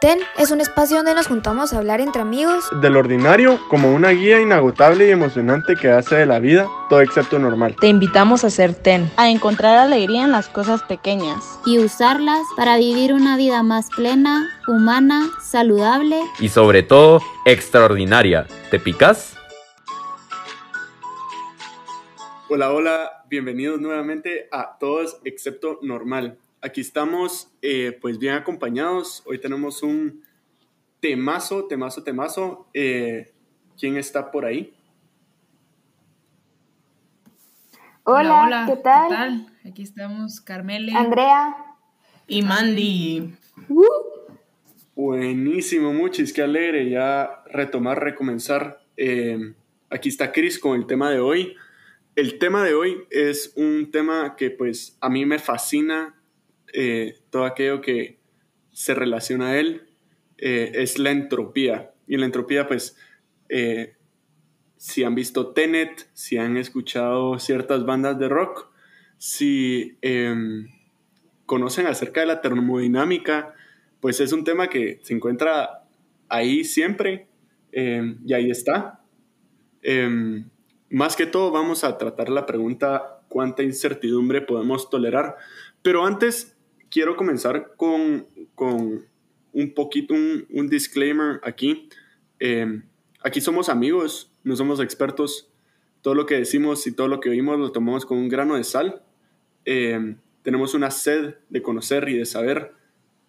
TEN 0.00 0.18
es 0.38 0.50
un 0.50 0.62
espacio 0.62 0.96
donde 0.96 1.14
nos 1.14 1.26
juntamos 1.26 1.74
a 1.74 1.76
hablar 1.76 2.00
entre 2.00 2.22
amigos 2.22 2.64
del 2.80 2.96
ordinario 2.96 3.60
como 3.68 3.94
una 3.94 4.08
guía 4.08 4.40
inagotable 4.40 5.06
y 5.06 5.10
emocionante 5.10 5.76
que 5.76 5.90
hace 5.90 6.16
de 6.16 6.24
la 6.24 6.38
vida 6.38 6.66
todo 6.88 7.02
excepto 7.02 7.38
normal. 7.38 7.76
Te 7.78 7.88
invitamos 7.88 8.42
a 8.42 8.48
ser 8.48 8.72
TEN, 8.72 9.10
a 9.18 9.28
encontrar 9.28 9.76
alegría 9.76 10.24
en 10.24 10.32
las 10.32 10.48
cosas 10.48 10.82
pequeñas 10.84 11.60
y 11.66 11.78
usarlas 11.78 12.40
para 12.56 12.78
vivir 12.78 13.12
una 13.12 13.36
vida 13.36 13.62
más 13.62 13.90
plena, 13.94 14.48
humana, 14.66 15.28
saludable 15.42 16.18
y 16.38 16.48
sobre 16.48 16.82
todo 16.82 17.20
extraordinaria. 17.44 18.46
¿Te 18.70 18.80
picas? 18.80 19.36
Hola, 22.48 22.72
hola, 22.72 23.22
bienvenidos 23.28 23.78
nuevamente 23.82 24.48
a 24.50 24.78
todos 24.78 25.20
excepto 25.24 25.78
normal. 25.82 26.38
Aquí 26.62 26.82
estamos 26.82 27.50
eh, 27.62 27.96
pues 28.02 28.18
bien 28.18 28.34
acompañados. 28.34 29.22
Hoy 29.24 29.40
tenemos 29.40 29.82
un 29.82 30.22
temazo, 31.00 31.64
temazo, 31.64 32.02
temazo. 32.02 32.68
Eh, 32.74 33.32
¿Quién 33.78 33.96
está 33.96 34.30
por 34.30 34.44
ahí? 34.44 34.74
Hola, 38.04 38.66
¿qué, 38.66 38.76
tal? 38.76 39.08
¿qué 39.08 39.14
tal? 39.14 39.46
Aquí 39.70 39.82
estamos, 39.82 40.42
Carmele. 40.42 40.92
Andrea. 40.92 41.56
Y 42.26 42.42
Mandy. 42.42 43.34
Uh. 43.70 43.84
Buenísimo, 44.94 45.94
muchis, 45.94 46.30
qué 46.30 46.42
alegre 46.42 46.90
ya 46.90 47.42
retomar, 47.46 48.04
recomenzar. 48.04 48.82
Eh, 48.98 49.54
aquí 49.88 50.10
está 50.10 50.30
Chris 50.30 50.58
con 50.58 50.78
el 50.78 50.86
tema 50.86 51.10
de 51.10 51.20
hoy. 51.20 51.56
El 52.16 52.38
tema 52.38 52.62
de 52.64 52.74
hoy 52.74 53.04
es 53.08 53.54
un 53.56 53.90
tema 53.90 54.36
que 54.36 54.50
pues 54.50 54.98
a 55.00 55.08
mí 55.08 55.24
me 55.24 55.38
fascina 55.38 56.19
eh, 56.72 57.18
todo 57.30 57.44
aquello 57.44 57.80
que 57.80 58.18
se 58.72 58.94
relaciona 58.94 59.48
a 59.48 59.58
él 59.58 59.88
eh, 60.38 60.72
es 60.74 60.98
la 60.98 61.10
entropía. 61.10 61.92
Y 62.06 62.16
la 62.16 62.26
entropía, 62.26 62.66
pues, 62.66 62.96
eh, 63.48 63.96
si 64.76 65.04
han 65.04 65.14
visto 65.14 65.52
Tenet, 65.52 66.08
si 66.14 66.38
han 66.38 66.56
escuchado 66.56 67.38
ciertas 67.38 67.84
bandas 67.84 68.18
de 68.18 68.28
rock, 68.28 68.70
si 69.18 69.98
em, 70.00 70.68
conocen 71.44 71.86
acerca 71.86 72.20
de 72.20 72.26
la 72.26 72.40
termodinámica, 72.40 73.54
pues 74.00 74.20
es 74.20 74.32
un 74.32 74.44
tema 74.44 74.68
que 74.68 74.98
se 75.02 75.12
encuentra 75.12 75.84
ahí 76.30 76.64
siempre 76.64 77.28
em, 77.72 78.18
y 78.24 78.32
ahí 78.32 78.50
está. 78.50 79.02
Em, 79.82 80.48
más 80.88 81.16
que 81.16 81.26
todo 81.26 81.50
vamos 81.50 81.84
a 81.84 81.98
tratar 81.98 82.30
la 82.30 82.46
pregunta 82.46 83.20
cuánta 83.28 83.62
incertidumbre 83.62 84.40
podemos 84.40 84.88
tolerar. 84.88 85.36
Pero 85.82 86.06
antes 86.06 86.56
quiero 86.90 87.16
comenzar 87.16 87.72
con, 87.76 88.26
un 89.52 89.74
poquito, 89.74 90.14
un, 90.14 90.68
disclaimer 90.68 91.40
aquí. 91.42 91.88
Eh, 92.40 92.82
aquí 93.22 93.40
somos 93.40 93.68
amigos, 93.68 94.30
no 94.44 94.56
somos 94.56 94.80
expertos. 94.80 95.48
Todo 96.02 96.14
lo 96.14 96.26
que 96.26 96.36
decimos 96.36 96.86
y 96.86 96.92
todo 96.92 97.08
lo 97.08 97.20
que 97.20 97.30
oímos 97.30 97.58
lo 97.58 97.72
tomamos 97.72 98.04
con 98.04 98.18
un 98.18 98.28
grano 98.28 98.56
de 98.56 98.64
sal. 98.64 99.02
Eh, 99.64 100.16
tenemos 100.42 100.74
una 100.74 100.90
sed 100.90 101.36
de 101.48 101.62
conocer 101.62 102.08
y 102.08 102.16
de 102.16 102.26
saber. 102.26 102.72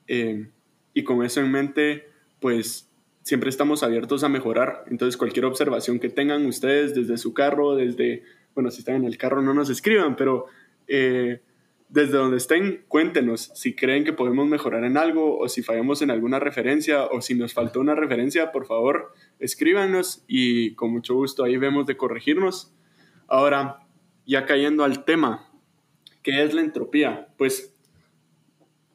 Eh, 0.08 0.50
y 0.94 1.04
con 1.04 1.24
eso 1.24 1.40
en 1.40 1.52
mente, 1.52 2.10
pues 2.40 2.90
siempre 3.22 3.50
estamos 3.50 3.84
abiertos 3.84 4.24
a 4.24 4.30
mejorar. 4.30 4.86
Entonces, 4.90 5.18
cualquier 5.18 5.46
observación 5.46 6.00
que 6.00 6.10
tengan 6.10 6.46
ustedes 6.46 6.96
desde 6.96 7.18
su 7.18 7.34
carro, 7.34 7.76
desde, 7.76 8.24
bueno, 8.56 8.72
si 8.72 8.80
están 8.80 8.96
en 8.96 9.06
el 9.06 9.18
carro 9.18 9.42
no 9.42 9.54
nos 9.54 9.70
escriban, 9.70 10.16
pero 10.16 10.48
desde 11.92 12.18
donde 12.18 12.38
estén, 12.38 12.86
cuéntenos 12.88 13.52
si 13.54 13.76
creen 13.76 14.06
que 14.06 14.14
podemos 14.14 14.48
mejorar 14.48 14.86
en 14.86 14.96
algo 14.96 15.38
o 15.38 15.50
si 15.50 15.62
fallamos 15.62 16.02
en 16.02 16.10
alguna 16.10 16.40
referencia 16.40 17.06
o 17.06 17.22
si 17.22 17.36
nos 17.36 17.54
faltó 17.54 17.82
una 17.82 17.96
referencia, 17.96 18.54
por 18.54 18.66
favor, 18.66 19.14
escríbanos 19.40 20.24
y 20.26 20.74
con 20.76 20.92
mucho 20.92 21.16
gusto 21.16 21.44
ahí 21.44 21.58
vemos 21.58 21.86
de 21.86 21.98
corregirnos. 21.98 22.74
Ahora, 23.28 23.80
ya 24.26 24.46
cayendo 24.46 24.86
al 24.86 25.04
tema, 25.04 25.52
¿qué 26.24 26.44
es 26.44 26.54
la 26.54 26.62
entropía? 26.62 27.28
Pues 27.38 27.76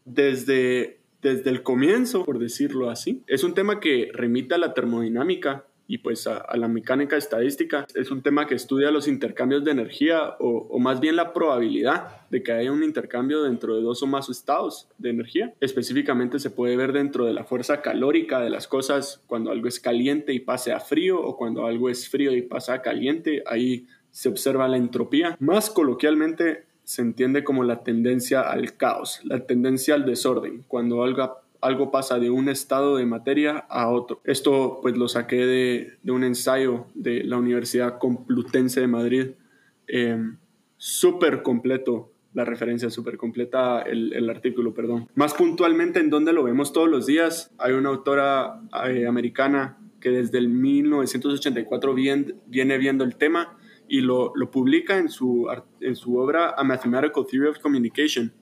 desde, 0.07 1.01
desde 1.21 1.51
el 1.51 1.63
comienzo, 1.63 2.25
por 2.25 2.39
decirlo 2.39 2.89
así, 2.89 3.23
es 3.27 3.45
un 3.45 3.53
tema 3.53 3.79
que 3.79 4.09
remite 4.15 4.55
a 4.55 4.59
la 4.59 4.73
termodinámica 4.73 5.67
y 5.89 5.99
pues 5.99 6.27
a, 6.27 6.45
la 6.57 6.69
mecánica 6.69 7.17
estadística. 7.17 7.87
Es 7.95 8.11
un 8.11 8.23
tema 8.23 8.47
que 8.47 8.55
estudia 8.55 8.91
los 8.91 9.09
intercambios 9.09 9.65
de 9.65 9.71
energía 9.71 10.37
o, 10.41 10.79
más 10.79 11.01
bien 11.01 11.17
la 11.17 11.33
probabilidad 11.33 12.29
de 12.31 12.43
que 12.43 12.53
haya 12.53 12.73
un 12.73 12.83
intercambio 12.83 13.43
dentro 13.43 13.77
de 13.77 13.83
dos 13.83 14.03
o 14.03 14.07
más 14.07 14.29
estados 14.29 14.89
de 14.99 15.11
energía. 15.11 15.55
Específicamente 15.61 16.39
se 16.39 16.51
puede 16.51 16.77
ver 16.77 16.93
dentro 16.93 17.25
de 17.25 17.33
la 17.33 17.45
fuerza 17.45 17.83
calórica 17.83 18.41
de 18.41 18.51
las 18.51 18.67
cosas 18.67 19.23
cuando 19.27 19.51
algo 19.51 19.69
es 19.69 19.81
caliente 19.81 20.33
y 20.33 20.41
pase 20.41 20.73
a 20.73 20.81
frío 20.81 21.21
o 21.21 21.37
cuando 21.37 21.67
algo 21.67 21.89
es 21.89 22.09
frío 22.09 22.35
y 22.35 22.43
pasa 22.43 22.75
a 22.75 22.83
caliente. 22.83 23.43
Ahí 23.47 23.87
se 24.11 24.29
observa 24.29 24.69
la 24.69 24.77
entropía. 24.77 25.37
Más 25.41 25.71
coloquialmente 25.71 26.65
se 26.85 27.03
entiende 27.03 27.43
como 27.43 27.65
la 27.65 27.83
tendencia 27.83 28.43
al 28.43 28.77
caos, 28.77 29.21
la 29.25 29.45
tendencia 29.45 29.95
al 29.95 30.07
desorden. 30.07 30.65
Cuando 30.69 31.03
algo 31.03 31.41
algo 31.61 31.91
pasa 31.91 32.19
de 32.19 32.31
un 32.31 32.49
estado 32.49 32.97
de 32.97 33.07
materia 33.07 33.59
a 33.69 33.89
otro. 33.89 34.21
Esto 34.25 34.79
pues 34.83 34.97
lo 34.97 35.09
saqué 35.09 35.47
de, 35.47 36.13
un 36.13 36.25
ensayo 36.25 36.87
de 36.95 37.25
la 37.25 37.37
Universidad 37.37 37.99
Complutense 37.99 38.81
de 38.81 38.87
Madrid. 38.87 39.27
Em, 39.87 40.39
súper 40.77 41.43
completo 41.43 42.13
la 42.35 42.45
referencia, 42.45 42.91
súper 42.91 43.17
completa 43.17 43.81
el, 43.81 44.29
artículo, 44.29 44.75
perdón. 44.75 45.09
Más 45.15 45.33
puntualmente 45.33 46.01
en 46.01 46.11
donde 46.11 46.35
lo 46.35 46.45
vemos 46.45 46.73
todos 46.73 46.89
los 46.89 47.07
días, 47.07 47.51
hay 47.57 47.73
una 47.73 47.89
autora 47.89 48.61
eh, 48.89 49.07
americana 49.07 49.79
que 50.01 50.11
desde 50.11 50.37
el 50.37 50.49
1984 50.49 51.95
viene 51.95 52.79
viendo 52.79 53.05
el 53.05 53.17
tema 53.17 53.57
y 53.89 54.03
lo, 54.03 54.35
publica 54.53 54.99
en 54.99 55.09
su 55.09 55.47
obra 56.15 56.55
A 56.59 56.63
Mathematical 56.63 57.25
Theory 57.27 57.49
of 57.49 57.59
Communication 57.61 58.35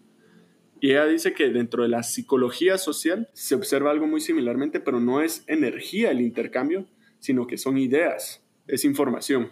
y 0.81 0.91
ella 0.91 1.07
dice 1.07 1.33
que 1.33 1.51
dentro 1.51 1.83
de 1.83 1.89
la 1.89 2.03
psicología 2.03 2.79
social 2.79 3.29
se 3.33 3.55
observa 3.55 3.91
algo 3.91 4.07
muy 4.07 4.21
similarmente, 4.21 4.81
pero 4.81 5.01
no 5.01 5.21
es 5.21 5.45
energía 5.47 6.11
el 6.11 6.21
intercambio, 6.21 6.87
sino 7.19 7.47
que 7.47 7.57
son 7.57 7.79
ideas, 7.79 8.45
es 8.67 8.85
información. 8.85 9.51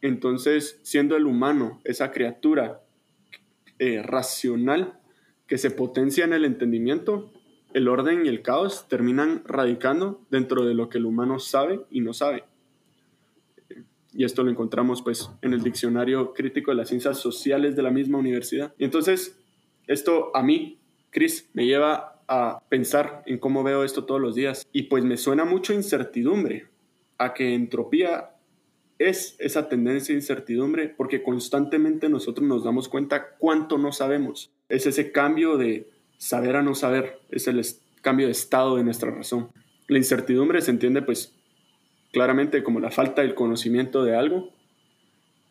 Entonces, 0.00 0.78
siendo 0.82 1.16
el 1.16 1.26
humano 1.26 1.80
esa 1.84 2.12
criatura 2.12 2.82
eh, 3.78 4.02
racional 4.02 5.00
que 5.46 5.58
se 5.58 5.70
potencia 5.70 6.24
en 6.24 6.32
el 6.32 6.44
entendimiento, 6.44 7.32
el 7.72 7.88
orden 7.88 8.24
y 8.24 8.28
el 8.28 8.42
caos 8.42 8.86
terminan 8.88 9.42
radicando 9.46 10.24
dentro 10.30 10.64
de 10.64 10.74
lo 10.74 10.88
que 10.88 10.98
el 10.98 11.06
humano 11.06 11.40
sabe 11.40 11.80
y 11.90 12.00
no 12.00 12.12
sabe. 12.12 12.44
Y 14.12 14.24
esto 14.24 14.44
lo 14.44 14.50
encontramos 14.50 15.02
pues 15.02 15.28
en 15.42 15.54
el 15.54 15.62
diccionario 15.62 16.32
crítico 16.34 16.70
de 16.70 16.76
las 16.76 16.88
ciencias 16.88 17.18
sociales 17.18 17.74
de 17.74 17.82
la 17.82 17.90
misma 17.90 18.18
universidad. 18.18 18.72
Y 18.78 18.84
entonces, 18.84 19.43
esto 19.86 20.30
a 20.34 20.42
mí, 20.42 20.80
Chris, 21.10 21.48
me 21.52 21.66
lleva 21.66 22.22
a 22.26 22.62
pensar 22.68 23.22
en 23.26 23.38
cómo 23.38 23.62
veo 23.62 23.84
esto 23.84 24.04
todos 24.04 24.20
los 24.20 24.34
días. 24.34 24.66
Y 24.72 24.84
pues 24.84 25.04
me 25.04 25.16
suena 25.16 25.44
mucho 25.44 25.72
incertidumbre, 25.72 26.68
a 27.18 27.34
que 27.34 27.54
entropía 27.54 28.30
es 28.98 29.36
esa 29.38 29.68
tendencia 29.68 30.12
de 30.12 30.20
incertidumbre 30.20 30.88
porque 30.88 31.22
constantemente 31.22 32.08
nosotros 32.08 32.46
nos 32.46 32.64
damos 32.64 32.88
cuenta 32.88 33.36
cuánto 33.38 33.78
no 33.78 33.92
sabemos. 33.92 34.52
Es 34.68 34.86
ese 34.86 35.12
cambio 35.12 35.56
de 35.56 35.90
saber 36.16 36.56
a 36.56 36.62
no 36.62 36.74
saber, 36.74 37.18
es 37.30 37.46
el 37.48 37.60
cambio 38.02 38.26
de 38.26 38.32
estado 38.32 38.76
de 38.76 38.84
nuestra 38.84 39.10
razón. 39.10 39.50
La 39.88 39.98
incertidumbre 39.98 40.60
se 40.62 40.70
entiende 40.70 41.02
pues 41.02 41.34
claramente 42.12 42.62
como 42.62 42.80
la 42.80 42.90
falta 42.90 43.22
del 43.22 43.34
conocimiento 43.34 44.04
de 44.04 44.16
algo 44.16 44.50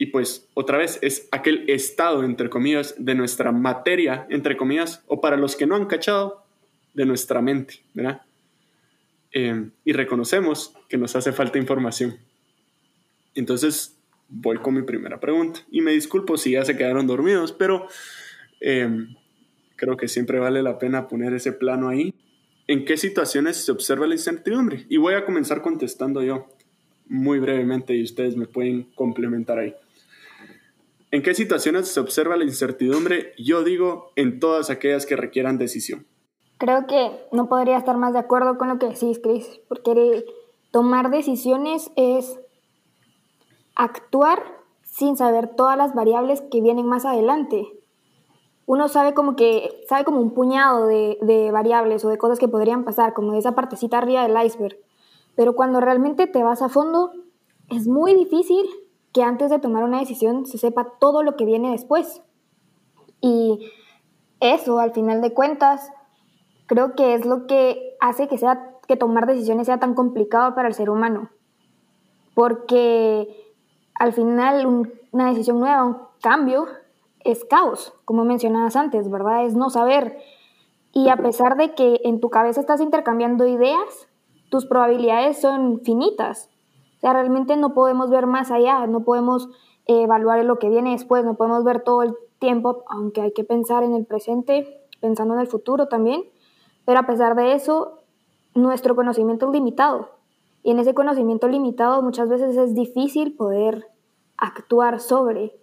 y 0.03 0.07
pues 0.07 0.49
otra 0.53 0.77
vez 0.77 0.99
es 1.01 1.29
aquel 1.31 1.63
estado, 1.69 2.25
entre 2.25 2.49
comillas, 2.49 2.93
de 2.97 3.15
nuestra 3.15 3.53
materia, 3.53 4.27
entre 4.29 4.57
comillas, 4.57 5.01
o 5.07 5.21
para 5.21 5.37
los 5.37 5.55
que 5.55 5.65
no 5.65 5.77
han 5.77 5.85
cachado, 5.85 6.43
de 6.93 7.05
nuestra 7.05 7.41
mente, 7.41 7.75
¿verdad? 7.93 8.21
Em, 9.31 9.71
y 9.85 9.93
reconocemos 9.93 10.73
que 10.89 10.97
nos 10.97 11.15
hace 11.15 11.31
falta 11.31 11.57
información. 11.57 12.17
Entonces 13.33 13.97
voy 14.27 14.57
con 14.57 14.73
mi 14.73 14.81
primera 14.81 15.21
pregunta. 15.21 15.61
Y 15.71 15.79
me 15.79 15.93
disculpo 15.93 16.35
si 16.35 16.51
ya 16.51 16.65
se 16.65 16.75
quedaron 16.75 17.07
dormidos, 17.07 17.53
pero 17.53 17.87
em, 18.59 19.15
creo 19.77 19.95
que 19.95 20.09
siempre 20.09 20.37
vale 20.37 20.61
la 20.61 20.79
pena 20.79 21.07
poner 21.07 21.33
ese 21.33 21.53
plano 21.53 21.87
ahí. 21.87 22.13
¿En 22.67 22.83
qué 22.83 22.97
situaciones 22.97 23.55
se 23.55 23.71
observa 23.71 24.05
la 24.05 24.15
incertidumbre? 24.15 24.85
Y 24.89 24.97
voy 24.97 25.13
a 25.13 25.23
comenzar 25.23 25.61
contestando 25.61 26.21
yo 26.21 26.49
muy 27.07 27.39
brevemente 27.39 27.95
y 27.95 28.03
ustedes 28.03 28.35
me 28.35 28.47
pueden 28.47 28.83
complementar 28.95 29.59
ahí. 29.59 29.73
¿En 31.13 31.21
qué 31.21 31.35
situaciones 31.35 31.89
se 31.89 31.99
observa 31.99 32.37
la 32.37 32.43
incertidumbre? 32.43 33.33
Yo 33.37 33.63
digo 33.63 34.09
en 34.15 34.39
todas 34.39 34.71
aquellas 34.71 35.05
que 35.05 35.15
requieran 35.15 35.59
decisión. 35.59 36.07
Creo 36.57 36.87
que 36.87 37.11
no 37.31 37.47
podría 37.47 37.77
estar 37.77 37.95
más 37.97 38.13
de 38.13 38.19
acuerdo 38.19 38.57
con 38.57 38.67
lo 38.67 38.79
que 38.79 38.87
decís, 38.87 39.19
Chris, 39.21 39.61
porque 39.67 40.25
tomar 40.71 41.11
decisiones 41.11 41.91
es 41.97 42.39
actuar 43.75 44.41
sin 44.81 45.15
saber 45.15 45.49
todas 45.49 45.77
las 45.77 45.93
variables 45.93 46.41
que 46.49 46.61
vienen 46.61 46.87
más 46.87 47.05
adelante. 47.05 47.63
uno 48.65 48.87
sabe 48.87 49.13
como 49.13 49.35
que, 49.35 49.69
sabe 49.87 50.05
como 50.05 50.19
un 50.19 50.33
puñado 50.33 50.87
de, 50.87 51.19
de 51.21 51.51
variables 51.51 52.03
o 52.05 52.09
de 52.09 52.17
cosas 52.17 52.39
que 52.39 52.47
podrían 52.47 52.85
pasar, 52.85 53.13
como 53.13 53.35
esa 53.35 53.53
partecita 53.53 53.99
arriba 53.99 54.27
del 54.27 54.43
iceberg. 54.43 54.79
Pero 55.35 55.53
cuando 55.53 55.79
realmente 55.79 56.25
te 56.25 56.41
vas 56.41 56.63
a 56.63 56.69
fondo, 56.69 57.11
es 57.69 57.87
muy 57.87 58.15
difícil 58.15 58.65
que 59.13 59.23
antes 59.23 59.49
de 59.49 59.59
tomar 59.59 59.83
una 59.83 59.99
decisión 59.99 60.45
se 60.45 60.57
sepa 60.57 60.93
todo 60.99 61.23
lo 61.23 61.35
que 61.35 61.45
viene 61.45 61.71
después. 61.71 62.21
Y 63.21 63.71
eso, 64.39 64.79
al 64.79 64.91
final 64.91 65.21
de 65.21 65.33
cuentas, 65.33 65.91
creo 66.65 66.95
que 66.95 67.13
es 67.13 67.25
lo 67.25 67.47
que 67.47 67.95
hace 68.01 68.27
que, 68.27 68.37
sea, 68.37 68.71
que 68.87 68.97
tomar 68.97 69.27
decisiones 69.27 69.67
sea 69.67 69.79
tan 69.79 69.93
complicado 69.93 70.55
para 70.55 70.67
el 70.67 70.73
ser 70.73 70.89
humano. 70.89 71.29
Porque 72.33 73.53
al 73.93 74.13
final 74.13 74.89
una 75.11 75.29
decisión 75.29 75.59
nueva, 75.59 75.85
un 75.85 75.97
cambio, 76.21 76.65
es 77.23 77.45
caos, 77.45 77.93
como 78.05 78.25
mencionabas 78.25 78.75
antes, 78.75 79.09
¿verdad? 79.09 79.45
Es 79.45 79.55
no 79.55 79.69
saber. 79.69 80.17
Y 80.91 81.09
a 81.09 81.17
pesar 81.17 81.55
de 81.55 81.73
que 81.73 82.01
en 82.03 82.19
tu 82.19 82.29
cabeza 82.29 82.59
estás 82.59 82.81
intercambiando 82.81 83.47
ideas, 83.47 84.07
tus 84.49 84.65
probabilidades 84.65 85.39
son 85.39 85.81
finitas. 85.81 86.49
Sea, 87.03 87.11
realmente 87.11 87.57
no 87.57 87.73
podemos 87.73 88.09
ver 88.09 88.27
más 88.27 88.49
allá, 88.49 88.87
no 88.87 89.03
podemos 89.03 89.49
evaluar 89.87 90.41
lo 90.45 90.57
que 90.57 90.69
viene 90.69 90.91
después, 90.91 91.25
no 91.25 91.33
podemos 91.33 91.65
ver 91.65 91.83
todo 91.83 92.01
el 92.01 92.15
tiempo, 92.39 92.85
aunque 92.87 93.19
hay 93.19 93.33
que 93.33 93.43
pensar 93.43 93.83
en 93.83 93.93
el 93.93 94.05
presente, 94.05 94.87
pensando 95.01 95.33
en 95.33 95.41
el 95.41 95.47
futuro 95.47 95.89
también. 95.89 96.23
Pero 96.85 96.99
a 96.99 97.05
pesar 97.05 97.35
de 97.35 97.55
eso, 97.55 97.99
nuestro 98.55 98.95
conocimiento 98.95 99.47
es 99.47 99.51
limitado. 99.51 100.11
Y 100.63 100.71
en 100.71 100.79
ese 100.79 100.93
conocimiento 100.93 101.49
limitado 101.49 102.01
muchas 102.01 102.29
veces 102.29 102.55
es 102.55 102.73
difícil 102.73 103.35
poder 103.35 103.85
actuar 104.37 105.01
sobre. 105.01 105.59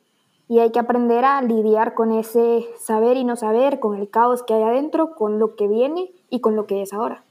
Y 0.46 0.58
hay 0.58 0.72
que 0.72 0.78
aprender 0.78 1.25
a 1.25 1.40
lidiar 1.40 1.94
con 1.94 2.12
ese 2.12 2.69
saber 2.76 3.16
y 3.16 3.25
no 3.25 3.37
saber, 3.37 3.81
con 3.81 3.96
el 3.96 4.10
caos 4.10 4.42
que 4.42 4.52
hay 4.52 4.62
adentro, 4.62 5.14
con 5.14 5.38
lo 5.38 5.56
que 5.56 5.69
viene 5.69 6.12
y 6.28 6.40
con 6.40 6.54
lo 6.54 6.66
que 6.66 6.82
es 6.82 6.92
ahora. 6.92 7.25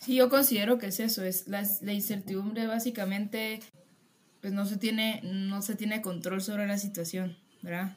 Sí, 0.00 0.14
yo 0.14 0.30
considero 0.30 0.78
que 0.78 0.86
es 0.86 0.98
eso, 0.98 1.22
es 1.22 1.46
la, 1.46 1.62
incertidumbre 1.92 2.66
básicamente, 2.66 3.60
pues 4.40 4.52
no 4.52 4.64
se 4.64 4.78
tiene, 4.78 5.20
no 5.22 5.60
se 5.60 5.76
tiene 5.76 6.00
control 6.00 6.40
sobre 6.40 6.66
la 6.66 6.78
situación, 6.78 7.36
¿verdad? 7.60 7.96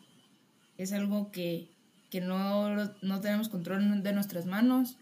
Es 0.78 0.92
algo 0.92 1.32
que, 1.32 1.70
que 2.10 2.20
no, 2.20 2.94
no 3.02 3.22
tenemos 3.22 3.48
control 3.48 4.04
de 4.04 4.14
nuestras 4.14 4.46
manos. 4.46 4.98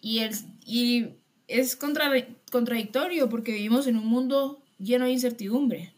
Y, 0.00 0.20
el, 0.20 0.34
y 0.64 1.10
es 1.48 1.76
contra, 1.76 2.10
contradictorio 2.50 3.28
porque 3.28 3.52
vivimos 3.52 3.86
en 3.86 3.96
un 3.96 4.06
mundo 4.06 4.62
lleno 4.78 5.04
de 5.04 5.12
incertidumbre. 5.12 5.92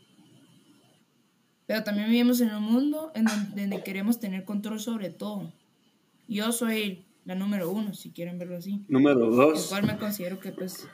Pero 1.66 1.84
también 1.84 2.08
vivimos 2.08 2.40
en 2.40 2.54
un 2.54 2.64
mundo 2.64 3.12
en 3.14 3.26
donde, 3.26 3.82
queremos 3.84 4.18
tener 4.18 4.44
control 4.44 4.80
sobre 4.80 5.10
todo. 5.10 5.52
Yo 6.26 6.50
soy 6.52 7.04
la 7.24 7.34
número 7.34 7.70
uno, 7.70 7.94
si 7.94 8.10
quieren 8.10 8.38
verlo 8.38 8.56
así. 8.56 8.84
Número 8.88 9.30
dos. 9.30 9.64
El 9.64 9.68
cual 9.68 9.86
me 9.86 9.98
considero 9.98 10.40
que 10.40 10.52
pues... 10.52 10.88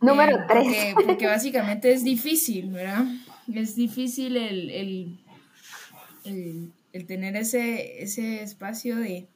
Número 0.00 0.38
eh, 0.38 0.44
tres. 0.48 0.94
Porque, 0.94 1.06
porque, 1.06 1.26
básicamente 1.26 1.92
es 1.92 2.04
difícil, 2.04 2.70
¿verdad? 2.70 3.04
Es 3.52 3.76
difícil 3.76 4.36
el, 4.36 4.70
el, 4.70 5.18
el, 6.24 6.72
el 6.92 7.06
tener 7.06 7.36
ese, 7.36 8.02
ese 8.02 8.42
espacio 8.42 8.96
de, 8.96 9.28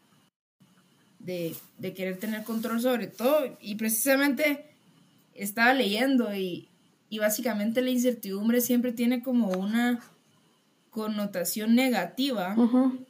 de, 1.19 1.55
de, 1.79 1.95
querer 1.95 2.19
tener 2.19 2.43
control 2.45 2.81
sobre 2.81 3.07
todo. 3.07 3.57
Y 3.61 3.75
precisamente 3.77 4.67
estaba 5.35 5.75
leyendo 5.75 6.35
y, 6.35 6.69
y 7.09 7.19
básicamente 7.19 7.83
la 7.83 7.91
incertidumbre 7.91 8.61
siempre 8.61 8.93
tiene 8.93 9.23
como 9.23 9.49
una 9.51 10.01
connotación 10.91 11.75
negativa. 11.75 12.55
Uh 12.57 12.71
-huh. 12.71 13.07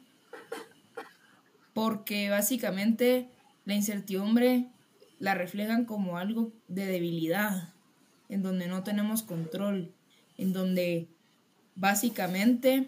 Porque 1.73 2.29
básicamente 2.29 3.29
la 3.65 3.73
incertidumbre 3.73 4.67
la 5.19 5.33
reflejan 5.35 5.85
como 5.85 6.17
algo 6.17 6.51
de 6.67 6.85
debilidad, 6.85 7.73
en 8.29 8.43
donde 8.43 8.67
no 8.67 8.83
tenemos 8.83 9.23
control, 9.23 9.93
en 10.37 10.53
donde 10.53 11.07
básicamente 11.75 12.87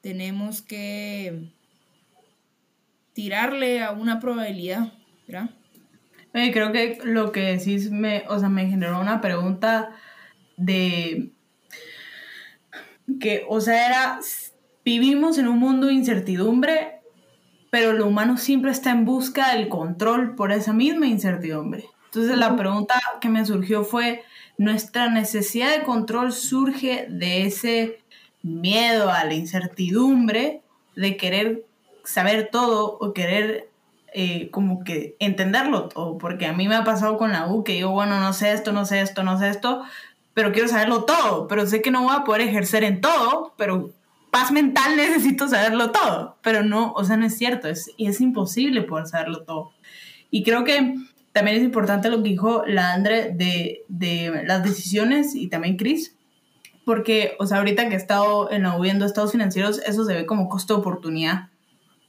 tenemos 0.00 0.60
que 0.60 1.50
tirarle 3.14 3.82
a 3.82 3.92
una 3.92 4.20
probabilidad, 4.20 4.92
¿verdad? 5.26 5.50
Creo 6.32 6.72
que 6.72 6.98
lo 7.04 7.30
que 7.30 7.40
decís 7.40 7.90
me, 7.90 8.24
o 8.28 8.38
sea, 8.38 8.48
me 8.48 8.68
generó 8.68 9.00
una 9.00 9.20
pregunta 9.20 9.90
de 10.56 11.30
que, 13.20 13.44
o 13.48 13.60
sea, 13.60 13.86
era, 13.86 14.20
vivimos 14.84 15.38
en 15.38 15.46
un 15.46 15.60
mundo 15.60 15.86
de 15.86 15.94
incertidumbre, 15.94 17.00
pero 17.74 17.92
lo 17.92 18.06
humano 18.06 18.36
siempre 18.36 18.70
está 18.70 18.92
en 18.92 19.04
busca 19.04 19.52
del 19.52 19.68
control 19.68 20.36
por 20.36 20.52
esa 20.52 20.72
misma 20.72 21.08
incertidumbre. 21.08 21.86
Entonces 22.04 22.38
la 22.38 22.54
pregunta 22.54 22.94
que 23.20 23.28
me 23.28 23.44
surgió 23.44 23.82
fue, 23.82 24.22
¿nuestra 24.56 25.10
necesidad 25.10 25.76
de 25.76 25.82
control 25.82 26.32
surge 26.32 27.08
de 27.10 27.46
ese 27.46 27.98
miedo 28.42 29.10
a 29.10 29.24
la 29.24 29.34
incertidumbre, 29.34 30.62
de 30.94 31.16
querer 31.16 31.64
saber 32.04 32.48
todo 32.52 32.96
o 33.00 33.12
querer 33.12 33.68
eh, 34.12 34.50
como 34.52 34.84
que 34.84 35.16
entenderlo 35.18 35.88
todo? 35.88 36.16
Porque 36.16 36.46
a 36.46 36.52
mí 36.52 36.68
me 36.68 36.76
ha 36.76 36.84
pasado 36.84 37.16
con 37.16 37.32
la 37.32 37.48
U 37.48 37.64
que 37.64 37.76
yo, 37.76 37.90
bueno, 37.90 38.20
no 38.20 38.32
sé 38.34 38.52
esto, 38.52 38.70
no 38.70 38.84
sé 38.84 39.00
esto, 39.00 39.24
no 39.24 39.36
sé 39.36 39.48
esto, 39.48 39.82
pero 40.32 40.52
quiero 40.52 40.68
saberlo 40.68 41.02
todo, 41.02 41.48
pero 41.48 41.66
sé 41.66 41.82
que 41.82 41.90
no 41.90 42.04
voy 42.04 42.14
a 42.14 42.22
poder 42.22 42.42
ejercer 42.42 42.84
en 42.84 43.00
todo, 43.00 43.52
pero 43.56 43.90
paz 44.34 44.50
mental 44.50 44.96
necesito 44.96 45.46
saberlo 45.48 45.92
todo, 45.92 46.36
pero 46.42 46.64
no, 46.64 46.92
o 46.92 47.04
sea, 47.04 47.16
no 47.16 47.24
es 47.24 47.38
cierto, 47.38 47.68
es, 47.68 47.90
es 47.96 48.20
imposible 48.20 48.82
poder 48.82 49.06
saberlo 49.06 49.44
todo. 49.44 49.72
Y 50.30 50.42
creo 50.42 50.64
que 50.64 50.96
también 51.32 51.56
es 51.56 51.62
importante 51.62 52.10
lo 52.10 52.22
que 52.22 52.30
dijo 52.30 52.64
la 52.66 52.92
Andre 52.92 53.30
de, 53.32 53.84
de 53.88 54.42
las 54.44 54.64
decisiones 54.64 55.36
y 55.36 55.48
también 55.48 55.76
Chris, 55.76 56.16
porque, 56.84 57.36
o 57.38 57.46
sea, 57.46 57.58
ahorita 57.58 57.88
que 57.88 57.94
he 57.94 57.98
estado 57.98 58.50
en 58.50 58.64
la 58.64 58.76
viendo 58.78 59.06
estados 59.06 59.32
financieros, 59.32 59.80
eso 59.86 60.04
se 60.04 60.14
ve 60.14 60.26
como 60.26 60.48
costo 60.48 60.74
de 60.74 60.80
oportunidad. 60.80 61.48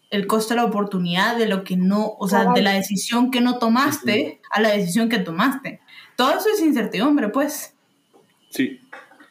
El 0.10 0.28
costo 0.28 0.54
de 0.54 0.62
la 0.62 0.66
oportunidad 0.66 1.38
de 1.38 1.48
lo 1.48 1.63
que 1.63 1.78
no, 1.78 2.16
o 2.19 2.28
sea, 2.28 2.51
de 2.54 2.62
la 2.62 2.74
decisión 2.74 3.31
que 3.31 3.42
no 3.42 3.57
tomaste 3.57 4.42
a 4.51 4.62
la 4.62 4.69
decisión 4.69 5.10
que 5.10 5.19
tomaste. 5.19 5.80
Todo 6.16 6.38
eso 6.38 6.50
es 6.54 6.62
incertidumbre, 6.62 7.30
pues. 7.30 7.74
Sí, 8.50 8.80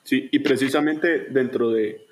sí, 0.02 0.28
y 0.32 0.38
precisamente 0.40 1.26
dentro 1.30 1.70
de, 1.70 2.03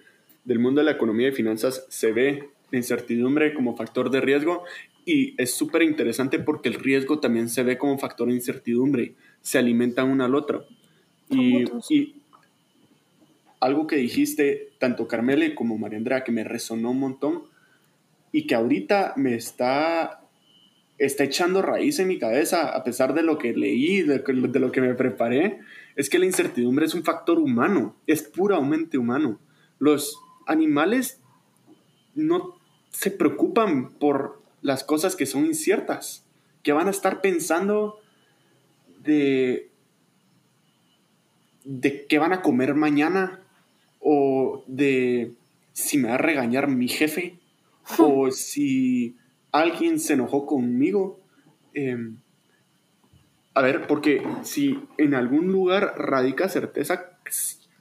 del 0.44 0.58
mundo 0.58 0.80
de 0.80 0.86
la 0.86 0.92
economía 0.92 1.28
y 1.28 1.32
finanzas 1.32 1.86
se 1.88 2.12
ve 2.12 2.50
la 2.70 2.78
incertidumbre 2.78 3.54
como 3.54 3.76
factor 3.76 4.10
de 4.10 4.20
riesgo 4.20 4.64
y 5.04 5.34
es 5.40 5.54
súper 5.54 5.82
interesante 5.82 6.38
porque 6.38 6.68
el 6.68 6.74
riesgo 6.74 7.18
también 7.18 7.48
se 7.48 7.62
ve 7.62 7.78
como 7.78 7.98
factor 7.98 8.28
de 8.28 8.34
incertidumbre, 8.34 9.14
se 9.40 9.58
alimentan 9.58 10.10
uno 10.10 10.24
al 10.24 10.34
otro. 10.34 10.64
Y, 11.28 11.64
y, 11.90 12.22
algo 13.60 13.86
que 13.86 13.96
dijiste, 13.96 14.70
tanto 14.78 15.06
Carmele 15.06 15.54
como 15.54 15.78
Mariandra, 15.78 16.24
que 16.24 16.32
me 16.32 16.42
resonó 16.42 16.90
un 16.90 16.98
montón 16.98 17.44
y 18.32 18.46
que 18.46 18.56
ahorita 18.56 19.14
me 19.16 19.34
está, 19.34 20.24
está 20.98 21.24
echando 21.24 21.62
raíz 21.62 22.00
en 22.00 22.08
mi 22.08 22.18
cabeza, 22.18 22.74
a 22.74 22.82
pesar 22.82 23.14
de 23.14 23.22
lo 23.22 23.38
que 23.38 23.52
leí, 23.52 24.02
de, 24.02 24.18
de 24.18 24.60
lo 24.60 24.72
que 24.72 24.80
me 24.80 24.94
preparé, 24.94 25.60
es 25.94 26.10
que 26.10 26.18
la 26.18 26.26
incertidumbre 26.26 26.86
es 26.86 26.94
un 26.94 27.04
factor 27.04 27.38
humano, 27.38 27.94
es 28.06 28.22
puramente 28.22 28.98
humano. 28.98 29.38
Los 29.78 30.18
animales 30.46 31.20
no 32.14 32.56
se 32.90 33.10
preocupan 33.10 33.90
por 33.94 34.42
las 34.60 34.84
cosas 34.84 35.16
que 35.16 35.26
son 35.26 35.46
inciertas, 35.46 36.24
que 36.62 36.72
van 36.72 36.88
a 36.88 36.92
estar 36.92 37.20
pensando 37.20 37.98
de, 39.02 39.70
de 41.64 42.06
qué 42.06 42.18
van 42.18 42.32
a 42.32 42.42
comer 42.42 42.74
mañana 42.74 43.40
o 44.00 44.64
de 44.66 45.32
si 45.72 45.98
me 45.98 46.08
va 46.08 46.14
a 46.14 46.18
regañar 46.18 46.68
mi 46.68 46.88
jefe 46.88 47.38
o 47.98 48.30
si 48.30 49.16
alguien 49.50 49.98
se 49.98 50.14
enojó 50.14 50.46
conmigo. 50.46 51.20
Eh, 51.74 52.12
a 53.54 53.62
ver, 53.62 53.86
porque 53.86 54.22
si 54.42 54.80
en 54.96 55.14
algún 55.14 55.52
lugar 55.52 55.94
radica 55.98 56.48
certeza, 56.48 57.18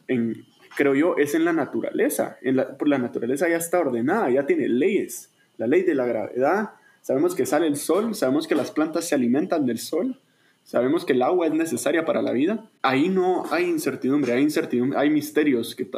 en, 0.07 0.45
creo 0.75 0.95
yo, 0.95 1.15
es 1.17 1.35
en 1.35 1.45
la 1.45 1.53
naturaleza. 1.53 2.37
En 2.41 2.55
la, 2.55 2.75
la 2.85 2.97
naturaleza 2.97 3.49
ya 3.49 3.57
está 3.57 3.79
ordenada, 3.79 4.29
ya 4.29 4.45
tiene 4.45 4.67
leyes. 4.67 5.31
La 5.57 5.67
ley 5.67 5.83
de 5.83 5.95
la 5.95 6.05
gravedad, 6.05 6.71
sabemos 7.01 7.35
que 7.35 7.45
sale 7.45 7.67
el 7.67 7.75
sol, 7.75 8.15
sabemos 8.15 8.47
que 8.47 8.55
las 8.55 8.71
plantas 8.71 9.07
se 9.07 9.15
alimentan 9.15 9.65
del 9.65 9.79
sol, 9.79 10.19
sabemos 10.63 11.05
que 11.05 11.13
el 11.13 11.21
agua 11.21 11.47
es 11.47 11.53
necesaria 11.53 12.05
para 12.05 12.21
la 12.21 12.31
vida. 12.31 12.69
Ahí 12.81 13.09
no 13.09 13.43
hay 13.51 13.65
incertidumbre, 13.65 14.33
hay 14.33 14.43
incertidumbre, 14.43 14.97
hay 14.97 15.09
misterios 15.09 15.75
que 15.75 15.89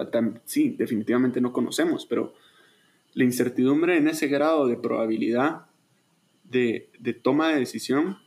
sí, 0.45 0.75
definitivamente 0.77 1.41
no 1.41 1.53
conocemos, 1.53 2.05
pero 2.05 2.33
la 3.13 3.23
incertidumbre 3.23 3.97
en 3.97 4.07
ese 4.07 4.27
grado 4.27 4.67
de 4.67 4.75
probabilidad 4.75 5.65
de, 6.43 6.89
de 6.99 7.13
toma 7.13 7.49
de 7.49 7.59
decisión 7.59 8.17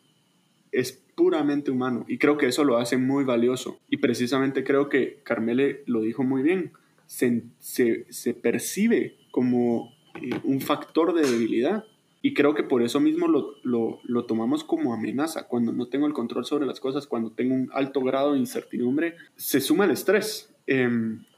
es 0.72 1.05
puramente 1.16 1.73
humano 1.73 2.04
y 2.06 2.18
creo 2.18 2.37
que 2.37 2.46
eso 2.46 2.62
lo 2.62 2.76
hace 2.76 2.96
muy 2.96 3.25
valioso 3.25 3.80
y 3.90 3.96
precisamente 3.96 4.62
creo 4.62 4.88
que 4.88 5.20
Carmele 5.25 5.82
lo 5.87 6.02
dijo 6.02 6.23
muy 6.23 6.42
bien 6.42 6.73
se, 7.06 7.44
se, 7.58 8.35
percibe 8.35 9.16
como 9.30 9.92
eh, 10.20 10.40
un 10.44 10.61
factor 10.61 11.14
de 11.14 11.28
debilidad. 11.28 11.85
Y 12.23 12.35
creo 12.35 12.54
que 12.54 12.64
por 12.64 12.82
eso 12.82 12.99
mismo 12.99 13.28
lo, 13.28 13.54
lo, 13.62 14.00
lo, 14.02 14.25
tomamos 14.25 14.64
como 14.64 14.92
amenaza. 14.92 15.46
Cuando 15.46 15.73
no 15.73 15.87
tengo 15.87 16.08
el 16.08 16.12
control 16.12 16.44
sobre 16.44 16.66
las 16.66 16.80
cosas, 16.80 17.06
cuando 17.06 17.30
tengo 17.30 17.54
un 17.54 17.70
alto 17.73 18.00
grado 18.00 18.32
de 18.32 18.40
incertidumbre, 18.40 19.14
se 19.37 19.61
suma 19.61 19.85
el 19.85 19.92
estrés. 19.92 20.52
Eh, 20.66 20.88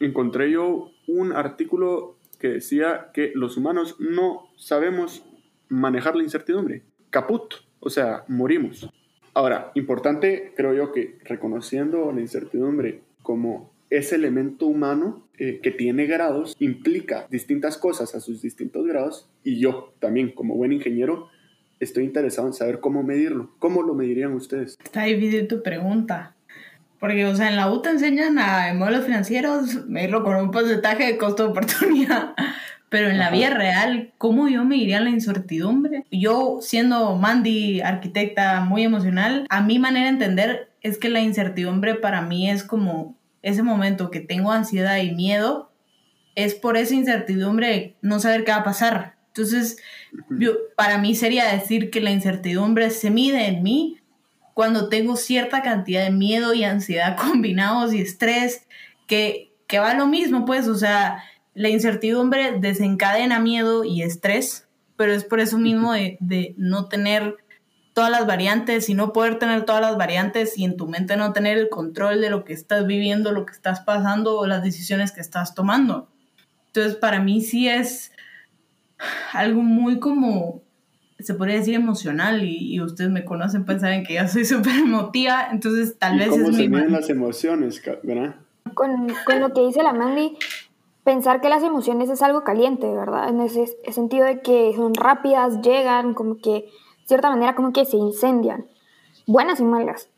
encontré 0.00 0.50
yo 0.50 0.90
un 1.06 1.32
artículo 1.32 2.16
que 2.40 2.48
decía 2.48 3.10
que 3.12 3.32
los 3.34 3.58
humanos 3.58 3.96
no 3.98 4.48
sabemos 4.56 5.24
manejar 5.68 6.16
la 6.16 6.22
incertidumbre. 6.22 6.84
Caput, 7.10 7.54
o 7.80 7.90
sea, 7.90 8.24
morimos. 8.28 8.88
Ahora, 9.38 9.70
importante 9.76 10.52
creo 10.56 10.74
yo 10.74 10.90
que 10.90 11.16
reconociendo 11.22 12.10
la 12.10 12.20
incertidumbre 12.20 13.02
como 13.22 13.70
ese 13.88 14.16
elemento 14.16 14.66
humano 14.66 15.28
eh, 15.38 15.60
que 15.62 15.70
tiene 15.70 16.06
grados 16.06 16.56
implica 16.58 17.28
distintas 17.30 17.78
cosas 17.78 18.16
a 18.16 18.20
sus 18.20 18.42
distintos 18.42 18.84
grados 18.84 19.30
y 19.44 19.60
yo 19.60 19.94
también 20.00 20.32
como 20.32 20.56
buen 20.56 20.72
ingeniero 20.72 21.28
estoy 21.78 22.02
interesado 22.02 22.48
en 22.48 22.52
saber 22.52 22.80
cómo 22.80 23.04
medirlo. 23.04 23.52
¿Cómo 23.60 23.82
lo 23.82 23.94
medirían 23.94 24.32
ustedes? 24.32 24.76
Está 24.82 25.04
difícil 25.04 25.46
tu 25.46 25.62
pregunta. 25.62 26.34
Porque, 26.98 27.24
o 27.24 27.36
sea, 27.36 27.48
en 27.48 27.54
la 27.54 27.70
U 27.70 27.80
te 27.80 27.90
enseñan 27.90 28.40
a 28.40 28.70
en 28.70 28.78
modelos 28.78 29.04
financieros 29.04 29.86
medirlo 29.86 30.24
con 30.24 30.34
un 30.34 30.50
porcentaje 30.50 31.06
de 31.06 31.16
costo 31.16 31.44
de 31.44 31.50
oportunidad. 31.50 32.34
Pero 32.88 33.10
en 33.10 33.18
la 33.18 33.30
vida 33.30 33.50
real, 33.50 34.12
¿cómo 34.18 34.48
yo 34.48 34.64
mediría 34.64 35.00
la 35.00 35.10
incertidumbre? 35.10 36.06
Yo, 36.10 36.58
siendo 36.62 37.16
Mandy, 37.16 37.80
arquitecta 37.80 38.60
muy 38.60 38.82
emocional, 38.82 39.46
a 39.50 39.60
mi 39.60 39.78
manera 39.78 40.06
de 40.06 40.12
entender 40.12 40.70
es 40.80 40.98
que 40.98 41.08
la 41.08 41.20
incertidumbre 41.20 41.94
para 41.94 42.22
mí 42.22 42.50
es 42.50 42.64
como 42.64 43.16
ese 43.42 43.62
momento 43.62 44.10
que 44.10 44.20
tengo 44.20 44.52
ansiedad 44.52 44.96
y 44.98 45.12
miedo, 45.12 45.70
es 46.34 46.54
por 46.54 46.76
esa 46.76 46.94
incertidumbre 46.94 47.68
de 47.68 47.96
no 48.00 48.20
saber 48.20 48.44
qué 48.44 48.52
va 48.52 48.58
a 48.58 48.64
pasar. 48.64 49.16
Entonces, 49.28 49.78
yo, 50.30 50.52
para 50.76 50.98
mí 50.98 51.14
sería 51.14 51.52
decir 51.52 51.90
que 51.90 52.00
la 52.00 52.10
incertidumbre 52.10 52.90
se 52.90 53.10
mide 53.10 53.46
en 53.46 53.62
mí 53.62 54.00
cuando 54.54 54.88
tengo 54.88 55.16
cierta 55.16 55.62
cantidad 55.62 56.04
de 56.04 56.10
miedo 56.10 56.54
y 56.54 56.64
ansiedad 56.64 57.16
combinados 57.30 57.92
y 57.92 58.00
estrés, 58.00 58.66
que, 59.06 59.52
que 59.66 59.78
va 59.78 59.94
lo 59.94 60.06
mismo, 60.06 60.44
pues, 60.44 60.68
o 60.68 60.74
sea, 60.74 61.22
la 61.58 61.68
incertidumbre 61.68 62.58
desencadena 62.58 63.40
miedo 63.40 63.84
y 63.84 64.02
estrés, 64.02 64.68
pero 64.96 65.12
es 65.12 65.24
por 65.24 65.40
eso 65.40 65.58
mismo 65.58 65.92
de, 65.92 66.16
de 66.20 66.54
no 66.56 66.86
tener 66.86 67.36
todas 67.94 68.12
las 68.12 68.28
variantes 68.28 68.88
y 68.88 68.94
no 68.94 69.12
poder 69.12 69.40
tener 69.40 69.64
todas 69.64 69.80
las 69.80 69.96
variantes 69.96 70.56
y 70.56 70.64
en 70.64 70.76
tu 70.76 70.86
mente 70.86 71.16
no 71.16 71.32
tener 71.32 71.58
el 71.58 71.68
control 71.68 72.20
de 72.20 72.30
lo 72.30 72.44
que 72.44 72.52
estás 72.52 72.86
viviendo, 72.86 73.32
lo 73.32 73.44
que 73.44 73.52
estás 73.52 73.80
pasando 73.80 74.38
o 74.38 74.46
las 74.46 74.62
decisiones 74.62 75.10
que 75.10 75.20
estás 75.20 75.56
tomando. 75.56 76.08
Entonces, 76.68 76.94
para 76.94 77.20
mí 77.20 77.40
sí 77.40 77.68
es 77.68 78.12
algo 79.32 79.62
muy 79.62 79.98
como, 79.98 80.62
se 81.18 81.34
podría 81.34 81.56
decir 81.56 81.74
emocional 81.74 82.44
y, 82.44 82.72
y 82.72 82.80
ustedes 82.80 83.10
me 83.10 83.24
conocen, 83.24 83.64
pues 83.64 83.80
saben 83.80 84.04
que 84.04 84.14
yo 84.14 84.28
soy 84.28 84.44
súper 84.44 84.76
emotiva, 84.76 85.48
entonces 85.50 85.98
tal 85.98 86.14
¿Y 86.14 86.18
vez 86.20 86.28
¿Cómo 86.28 86.50
es 86.50 86.56
se 86.56 86.62
mi... 86.62 86.68
miden 86.68 86.92
las 86.92 87.10
emociones, 87.10 87.82
verdad? 88.04 88.36
Con, 88.74 89.08
con 89.24 89.40
lo 89.40 89.52
que 89.52 89.62
dice 89.66 89.82
la 89.82 89.92
Mandy, 89.92 90.36
pensar 91.08 91.40
que 91.40 91.48
las 91.48 91.62
emociones 91.62 92.10
es 92.10 92.20
algo 92.20 92.44
caliente, 92.44 92.94
¿verdad? 92.94 93.30
En 93.30 93.40
ese 93.40 93.78
sentido 93.90 94.26
de 94.26 94.42
que 94.42 94.74
son 94.76 94.92
rápidas, 94.92 95.62
llegan, 95.62 96.12
como 96.12 96.36
que 96.36 96.68
cierta 97.06 97.30
manera 97.30 97.54
como 97.54 97.72
que 97.72 97.86
se 97.86 97.96
incendian, 97.96 98.66
buenas 99.26 99.58
y 99.58 99.64
malas. 99.64 100.10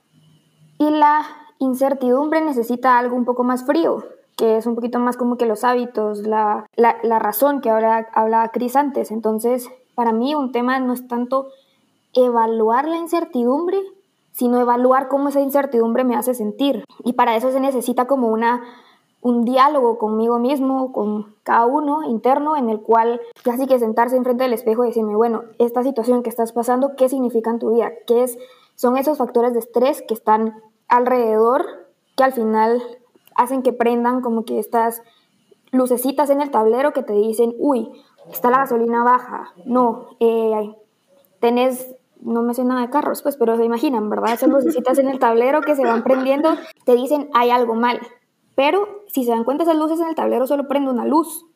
Y 0.79 0.91
la 0.91 1.23
incertidumbre 1.61 2.41
necesita 2.41 2.99
algo 2.99 3.15
un 3.15 3.25
poco 3.25 3.45
más 3.45 3.65
frío, 3.65 4.03
que 4.37 4.57
es 4.57 4.67
un 4.67 4.75
poquito 4.75 4.99
más 4.99 5.17
como 5.17 5.37
que 5.37 5.47
los 5.47 5.63
hábitos, 5.63 6.27
la, 6.27 6.67
la, 6.75 6.97
la 7.05 7.21
razón 7.21 7.61
que 7.61 7.71
hablaba, 7.71 8.09
hablaba 8.13 8.49
Cris 8.49 8.75
antes. 8.75 9.13
Entonces, 9.13 9.71
para 9.95 10.11
mí 10.11 10.35
un 10.35 10.51
tema 10.51 10.81
no 10.81 10.93
es 10.93 11.07
tanto 11.07 11.51
evaluar 12.15 12.89
la 12.89 12.97
incertidumbre, 12.97 13.79
sino 14.33 14.59
evaluar 14.61 15.07
cómo 15.07 15.29
esa 15.29 15.41
incertidumbre 15.41 16.03
me 16.03 16.17
hace 16.17 16.35
sentir. 16.35 16.83
Y 17.05 17.13
para 17.13 17.37
eso 17.37 17.53
se 17.53 17.61
necesita 17.61 18.09
como 18.09 18.27
una 18.27 18.65
un 19.23 19.45
diálogo 19.45 19.99
conmigo 19.99 20.39
mismo, 20.39 20.93
con 20.93 21.35
cada 21.43 21.67
uno 21.67 22.03
interno, 22.05 22.57
en 22.57 22.71
el 22.71 22.81
cual 22.81 23.21
casi 23.43 23.67
que 23.67 23.79
sentarse 23.79 24.17
enfrente 24.17 24.45
del 24.45 24.53
espejo 24.53 24.85
y 24.85 24.89
decirme, 24.89 25.15
bueno, 25.15 25.43
esta 25.59 25.83
situación 25.83 26.23
que 26.23 26.31
estás 26.31 26.53
pasando, 26.53 26.97
¿qué 26.97 27.09
significa 27.09 27.51
en 27.51 27.59
tu 27.59 27.75
vida? 27.75 27.93
¿Qué 28.07 28.23
es, 28.23 28.39
son 28.75 28.97
esos 28.97 29.19
factores 29.19 29.53
de 29.53 29.59
estrés 29.59 30.03
que 30.03 30.15
están 30.15 30.55
alrededor 30.89 31.67
que 32.17 32.25
al 32.25 32.33
final 32.33 32.83
hacen 33.37 33.63
que 33.63 33.73
prendan 33.73 34.23
como 34.23 34.45
que 34.45 34.59
estas 34.59 35.03
lucecitas 35.71 36.31
en 36.31 36.41
el 36.41 36.51
tablero 36.51 36.93
que 36.93 37.03
te 37.03 37.13
dicen, 37.13 37.55
uy, 37.59 37.91
está 38.33 38.51
la 38.51 38.59
gasolina 38.59 39.05
baja, 39.05 39.53
no, 39.65 40.07
eh, 40.19 40.75
tenés 41.41 41.95
no 42.23 42.43
me 42.43 42.55
sé 42.55 42.65
nada 42.65 42.83
de 42.83 42.91
carros, 42.91 43.23
pues, 43.23 43.37
pero 43.37 43.57
se 43.57 43.65
imaginan, 43.65 44.11
¿verdad? 44.11 44.35
Esas 44.35 44.51
lucecitas 44.51 44.99
en 44.99 45.09
el 45.09 45.19
tablero 45.19 45.63
que 45.63 45.75
se 45.75 45.85
van 45.85 46.03
prendiendo, 46.03 46.55
te 46.85 46.95
dicen, 46.95 47.31
hay 47.33 47.51
algo 47.51 47.75
mal. 47.75 48.01
Pero 48.61 49.05
si 49.07 49.25
se 49.25 49.31
dan 49.31 49.45
cuenta, 49.45 49.63
esas 49.63 49.79
luces 49.79 49.99
en 50.01 50.09
el 50.09 50.15
tablero 50.15 50.47
solo 50.47 50.69
prende 50.69 50.91
una 50.91 51.07
luz. 51.07 51.47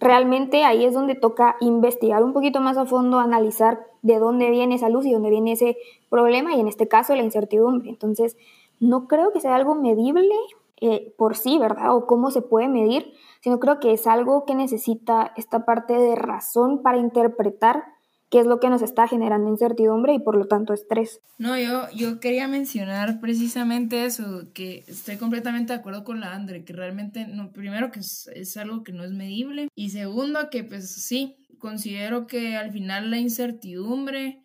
Realmente 0.00 0.64
ahí 0.64 0.84
es 0.84 0.92
donde 0.92 1.14
toca 1.14 1.54
investigar 1.60 2.24
un 2.24 2.32
poquito 2.32 2.60
más 2.60 2.76
a 2.76 2.86
fondo, 2.86 3.20
analizar 3.20 3.86
de 4.02 4.18
dónde 4.18 4.50
viene 4.50 4.74
esa 4.74 4.88
luz 4.88 5.06
y 5.06 5.12
dónde 5.12 5.30
viene 5.30 5.52
ese 5.52 5.76
problema, 6.10 6.56
y 6.56 6.58
en 6.58 6.66
este 6.66 6.88
caso 6.88 7.14
la 7.14 7.22
incertidumbre. 7.22 7.88
Entonces, 7.88 8.36
no 8.80 9.06
creo 9.06 9.32
que 9.32 9.38
sea 9.38 9.54
algo 9.54 9.76
medible 9.76 10.34
eh, 10.80 11.14
por 11.16 11.36
sí, 11.36 11.56
¿verdad? 11.56 11.94
O 11.94 12.08
cómo 12.08 12.32
se 12.32 12.42
puede 12.42 12.66
medir, 12.66 13.12
sino 13.40 13.60
creo 13.60 13.78
que 13.78 13.92
es 13.92 14.08
algo 14.08 14.44
que 14.44 14.56
necesita 14.56 15.32
esta 15.36 15.64
parte 15.64 15.94
de 15.94 16.16
razón 16.16 16.82
para 16.82 16.98
interpretar 16.98 17.84
qué 18.34 18.40
es 18.40 18.46
lo 18.46 18.58
que 18.58 18.68
nos 18.68 18.82
está 18.82 19.06
generando 19.06 19.48
incertidumbre 19.48 20.12
y 20.12 20.18
por 20.18 20.34
lo 20.36 20.48
tanto 20.48 20.74
estrés. 20.74 21.20
No, 21.38 21.56
yo, 21.56 21.88
yo 21.94 22.18
quería 22.18 22.48
mencionar 22.48 23.20
precisamente 23.20 24.06
eso, 24.06 24.52
que 24.52 24.82
estoy 24.88 25.18
completamente 25.18 25.72
de 25.72 25.78
acuerdo 25.78 26.02
con 26.02 26.18
la 26.18 26.34
Andre, 26.34 26.64
que 26.64 26.72
realmente, 26.72 27.28
no, 27.28 27.52
primero 27.52 27.92
que 27.92 28.00
es, 28.00 28.28
es 28.34 28.56
algo 28.56 28.82
que 28.82 28.90
no 28.90 29.04
es 29.04 29.12
medible 29.12 29.68
y 29.76 29.90
segundo 29.90 30.50
que 30.50 30.64
pues 30.64 30.90
sí, 30.90 31.36
considero 31.60 32.26
que 32.26 32.56
al 32.56 32.72
final 32.72 33.12
la 33.12 33.18
incertidumbre 33.18 34.44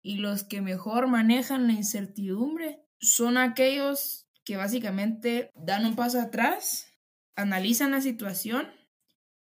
y 0.00 0.16
los 0.16 0.42
que 0.42 0.62
mejor 0.62 1.06
manejan 1.06 1.66
la 1.66 1.74
incertidumbre 1.74 2.86
son 3.00 3.36
aquellos 3.36 4.26
que 4.46 4.56
básicamente 4.56 5.50
dan 5.54 5.84
un 5.84 5.94
paso 5.94 6.22
atrás, 6.22 6.86
analizan 7.34 7.90
la 7.90 8.00
situación 8.00 8.66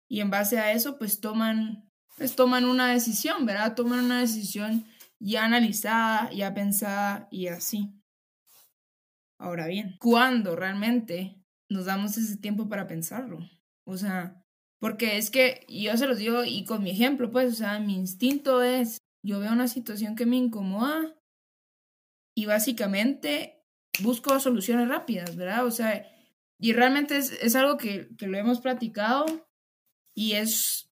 y 0.08 0.22
en 0.22 0.30
base 0.30 0.58
a 0.58 0.72
eso 0.72 0.98
pues 0.98 1.20
toman 1.20 1.85
pues 2.16 2.34
toman 2.34 2.64
una 2.64 2.92
decisión, 2.92 3.46
¿verdad? 3.46 3.74
Toman 3.74 4.04
una 4.04 4.20
decisión 4.20 4.84
ya 5.20 5.44
analizada, 5.44 6.30
ya 6.32 6.54
pensada 6.54 7.28
y 7.30 7.48
así. 7.48 7.92
Ahora 9.38 9.66
bien, 9.66 9.96
¿cuándo 10.00 10.56
realmente 10.56 11.42
nos 11.68 11.84
damos 11.84 12.16
ese 12.16 12.38
tiempo 12.38 12.68
para 12.68 12.86
pensarlo? 12.86 13.38
O 13.86 13.96
sea, 13.98 14.42
porque 14.80 15.18
es 15.18 15.30
que 15.30 15.66
yo 15.68 15.96
se 15.96 16.06
los 16.06 16.18
digo 16.18 16.44
y 16.44 16.64
con 16.64 16.82
mi 16.82 16.90
ejemplo, 16.90 17.30
pues, 17.30 17.52
o 17.52 17.56
sea, 17.56 17.78
mi 17.80 17.94
instinto 17.94 18.62
es, 18.62 18.98
yo 19.22 19.38
veo 19.38 19.52
una 19.52 19.68
situación 19.68 20.16
que 20.16 20.26
me 20.26 20.36
incomoda 20.36 21.14
y 22.34 22.46
básicamente 22.46 23.62
busco 24.02 24.40
soluciones 24.40 24.88
rápidas, 24.88 25.36
¿verdad? 25.36 25.66
O 25.66 25.70
sea, 25.70 26.06
y 26.58 26.72
realmente 26.72 27.18
es, 27.18 27.32
es 27.42 27.54
algo 27.56 27.76
que, 27.76 28.08
que 28.16 28.26
lo 28.26 28.38
hemos 28.38 28.60
platicado 28.60 29.26
y 30.14 30.32
es 30.32 30.90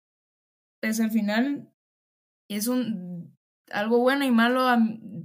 pues 0.84 1.00
al 1.00 1.12
final 1.12 1.72
es 2.50 2.68
un 2.68 3.38
algo 3.72 4.00
bueno 4.00 4.26
y 4.26 4.32
malo 4.32 4.68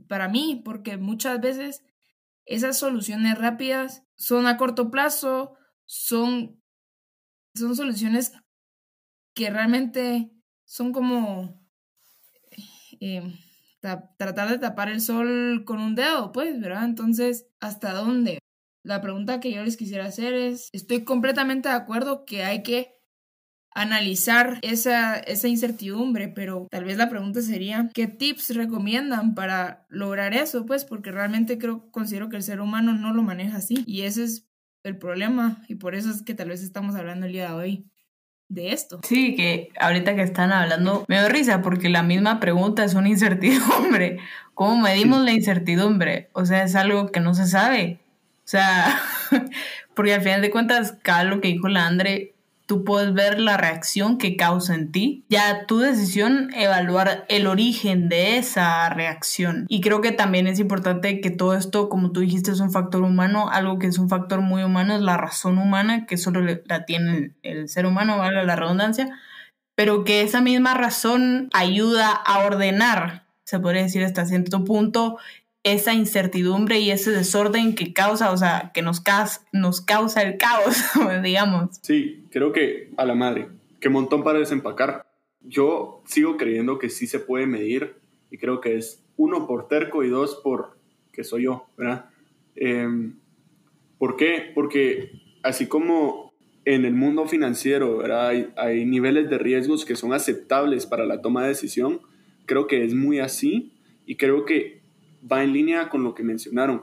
para 0.06 0.28
mí, 0.28 0.62
porque 0.64 0.98
muchas 0.98 1.40
veces 1.40 1.82
esas 2.44 2.78
soluciones 2.78 3.36
rápidas 3.36 4.04
son 4.14 4.46
a 4.46 4.56
corto 4.56 4.92
plazo, 4.92 5.56
son, 5.84 6.62
son 7.56 7.74
soluciones 7.74 8.34
que 9.34 9.50
realmente 9.50 10.30
son 10.64 10.92
como 10.92 11.60
eh, 13.00 13.36
tratar 13.80 14.50
de 14.50 14.58
tapar 14.58 14.88
el 14.88 15.00
sol 15.00 15.64
con 15.66 15.80
un 15.80 15.96
dedo, 15.96 16.30
pues, 16.30 16.60
¿verdad? 16.60 16.84
Entonces, 16.84 17.48
¿hasta 17.58 17.94
dónde? 17.94 18.38
La 18.84 19.00
pregunta 19.00 19.40
que 19.40 19.50
yo 19.50 19.64
les 19.64 19.76
quisiera 19.76 20.04
hacer 20.04 20.34
es, 20.34 20.68
estoy 20.72 21.02
completamente 21.02 21.68
de 21.68 21.74
acuerdo 21.74 22.24
que 22.24 22.44
hay 22.44 22.62
que 22.62 22.97
analizar 23.80 24.58
esa, 24.62 25.16
esa 25.18 25.46
incertidumbre, 25.46 26.28
pero 26.28 26.66
tal 26.70 26.84
vez 26.84 26.96
la 26.96 27.08
pregunta 27.08 27.40
sería, 27.42 27.90
¿qué 27.94 28.08
tips 28.08 28.54
recomiendan 28.56 29.34
para 29.34 29.86
lograr 29.88 30.34
eso? 30.34 30.66
Pues 30.66 30.84
porque 30.84 31.12
realmente 31.12 31.58
creo, 31.58 31.88
considero 31.92 32.28
que 32.28 32.36
el 32.36 32.42
ser 32.42 32.60
humano 32.60 32.94
no 32.94 33.14
lo 33.14 33.22
maneja 33.22 33.58
así 33.58 33.84
y 33.86 34.02
ese 34.02 34.24
es 34.24 34.48
el 34.82 34.96
problema 34.98 35.62
y 35.68 35.76
por 35.76 35.94
eso 35.94 36.10
es 36.10 36.22
que 36.22 36.34
tal 36.34 36.48
vez 36.48 36.62
estamos 36.62 36.96
hablando 36.96 37.26
el 37.26 37.32
día 37.32 37.48
de 37.48 37.54
hoy 37.54 37.86
de 38.48 38.72
esto. 38.72 39.00
Sí, 39.04 39.36
que 39.36 39.68
ahorita 39.78 40.16
que 40.16 40.22
están 40.22 40.50
hablando 40.50 41.04
me 41.06 41.16
da 41.16 41.28
risa 41.28 41.62
porque 41.62 41.88
la 41.88 42.02
misma 42.02 42.40
pregunta 42.40 42.82
es 42.82 42.94
una 42.94 43.08
incertidumbre. 43.10 44.18
¿Cómo 44.54 44.82
medimos 44.82 45.22
la 45.22 45.32
incertidumbre? 45.32 46.30
O 46.32 46.44
sea, 46.46 46.64
es 46.64 46.74
algo 46.74 47.12
que 47.12 47.20
no 47.20 47.34
se 47.34 47.46
sabe. 47.46 48.00
O 48.44 48.48
sea, 48.48 49.00
porque 49.94 50.14
al 50.14 50.22
final 50.22 50.42
de 50.42 50.50
cuentas, 50.50 50.96
cada 51.02 51.22
lo 51.22 51.40
que 51.40 51.48
dijo 51.48 51.68
la 51.68 51.86
Andre 51.86 52.34
tú 52.68 52.84
puedes 52.84 53.14
ver 53.14 53.40
la 53.40 53.56
reacción 53.56 54.18
que 54.18 54.36
causa 54.36 54.74
en 54.74 54.92
ti. 54.92 55.24
Ya 55.30 55.64
tu 55.64 55.78
decisión 55.78 56.50
evaluar 56.54 57.24
el 57.30 57.46
origen 57.46 58.10
de 58.10 58.36
esa 58.36 58.90
reacción. 58.90 59.64
Y 59.70 59.80
creo 59.80 60.02
que 60.02 60.12
también 60.12 60.46
es 60.46 60.60
importante 60.60 61.22
que 61.22 61.30
todo 61.30 61.54
esto, 61.54 61.88
como 61.88 62.12
tú 62.12 62.20
dijiste, 62.20 62.50
es 62.50 62.60
un 62.60 62.70
factor 62.70 63.02
humano. 63.02 63.48
Algo 63.50 63.78
que 63.78 63.86
es 63.86 63.96
un 63.96 64.10
factor 64.10 64.42
muy 64.42 64.62
humano 64.62 64.94
es 64.94 65.00
la 65.00 65.16
razón 65.16 65.56
humana, 65.56 66.04
que 66.04 66.18
solo 66.18 66.42
la 66.42 66.84
tiene 66.84 67.32
el 67.42 67.70
ser 67.70 67.86
humano, 67.86 68.18
vale 68.18 68.44
la 68.44 68.54
redundancia. 68.54 69.18
Pero 69.74 70.04
que 70.04 70.20
esa 70.20 70.42
misma 70.42 70.74
razón 70.74 71.48
ayuda 71.54 72.10
a 72.10 72.40
ordenar, 72.40 73.24
se 73.44 73.58
podría 73.60 73.84
decir 73.84 74.04
hasta 74.04 74.26
cierto 74.26 74.64
punto, 74.64 75.16
esa 75.72 75.94
incertidumbre 75.94 76.80
y 76.80 76.90
ese 76.90 77.10
desorden 77.10 77.74
que 77.74 77.92
causa, 77.92 78.30
o 78.32 78.36
sea, 78.36 78.70
que 78.74 78.82
nos, 78.82 79.02
nos 79.52 79.80
causa 79.80 80.22
el 80.22 80.36
caos, 80.36 80.76
digamos. 81.22 81.78
Sí, 81.82 82.24
creo 82.30 82.52
que 82.52 82.90
a 82.96 83.04
la 83.04 83.14
madre, 83.14 83.48
qué 83.80 83.88
montón 83.88 84.22
para 84.22 84.38
desempacar. 84.38 85.06
Yo 85.40 86.02
sigo 86.06 86.36
creyendo 86.36 86.78
que 86.78 86.90
sí 86.90 87.06
se 87.06 87.20
puede 87.20 87.46
medir 87.46 87.96
y 88.30 88.38
creo 88.38 88.60
que 88.60 88.76
es 88.76 89.04
uno 89.16 89.46
por 89.46 89.68
terco 89.68 90.04
y 90.04 90.08
dos 90.08 90.40
por 90.42 90.78
que 91.12 91.24
soy 91.24 91.44
yo, 91.44 91.66
¿verdad? 91.76 92.10
Em, 92.54 93.18
¿Por 93.98 94.16
qué? 94.16 94.52
Porque 94.54 95.10
así 95.42 95.66
como 95.66 96.32
en 96.64 96.84
el 96.84 96.94
mundo 96.94 97.26
financiero 97.26 98.04
Hay, 98.14 98.50
hay 98.56 98.84
niveles 98.84 99.30
de 99.30 99.38
riesgos 99.38 99.84
que 99.84 99.96
son 99.96 100.12
aceptables 100.12 100.86
para 100.86 101.06
la 101.06 101.20
toma 101.20 101.42
de 101.42 101.48
decisión, 101.48 102.00
creo 102.46 102.66
que 102.66 102.84
es 102.84 102.94
muy 102.94 103.18
así 103.18 103.72
y 104.06 104.16
creo 104.16 104.44
que 104.44 104.77
va 105.20 105.42
en 105.42 105.52
línea 105.52 105.88
con 105.88 106.04
lo 106.04 106.14
que 106.14 106.22
mencionaron. 106.22 106.82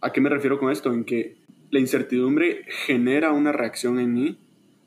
¿A 0.00 0.12
qué 0.12 0.20
me 0.20 0.28
refiero 0.28 0.58
con 0.58 0.70
esto? 0.70 0.92
En 0.92 1.04
que 1.04 1.36
la 1.70 1.80
incertidumbre 1.80 2.64
genera 2.86 3.32
una 3.32 3.52
reacción 3.52 3.98
en 3.98 4.12
mí, 4.12 4.38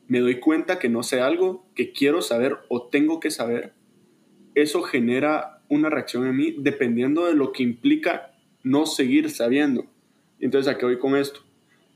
me 0.06 0.20
doy 0.20 0.40
cuenta 0.40 0.78
que 0.78 0.88
no 0.88 1.02
sé 1.02 1.20
algo, 1.20 1.66
que 1.74 1.92
quiero 1.92 2.22
saber 2.22 2.58
o 2.68 2.88
tengo 2.88 3.20
que 3.20 3.30
saber, 3.30 3.74
eso 4.54 4.82
genera 4.82 5.62
una 5.68 5.90
reacción 5.90 6.26
en 6.26 6.36
mí 6.36 6.54
dependiendo 6.58 7.26
de 7.26 7.34
lo 7.34 7.52
que 7.52 7.62
implica 7.62 8.32
no 8.62 8.86
seguir 8.86 9.30
sabiendo. 9.30 9.84
Entonces, 10.40 10.72
¿a 10.72 10.78
qué 10.78 10.86
voy 10.86 10.98
con 10.98 11.14
esto? 11.14 11.40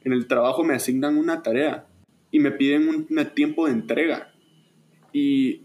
En 0.05 0.13
el 0.13 0.27
trabajo 0.27 0.63
me 0.63 0.75
asignan 0.75 1.17
una 1.17 1.43
tarea 1.43 1.87
y 2.31 2.41
me 2.41 2.51
piden 2.51 2.89
un, 2.89 3.07
un 3.09 3.27
tiempo 3.35 3.67
de 3.67 3.73
entrega. 3.73 4.33
Y 5.13 5.63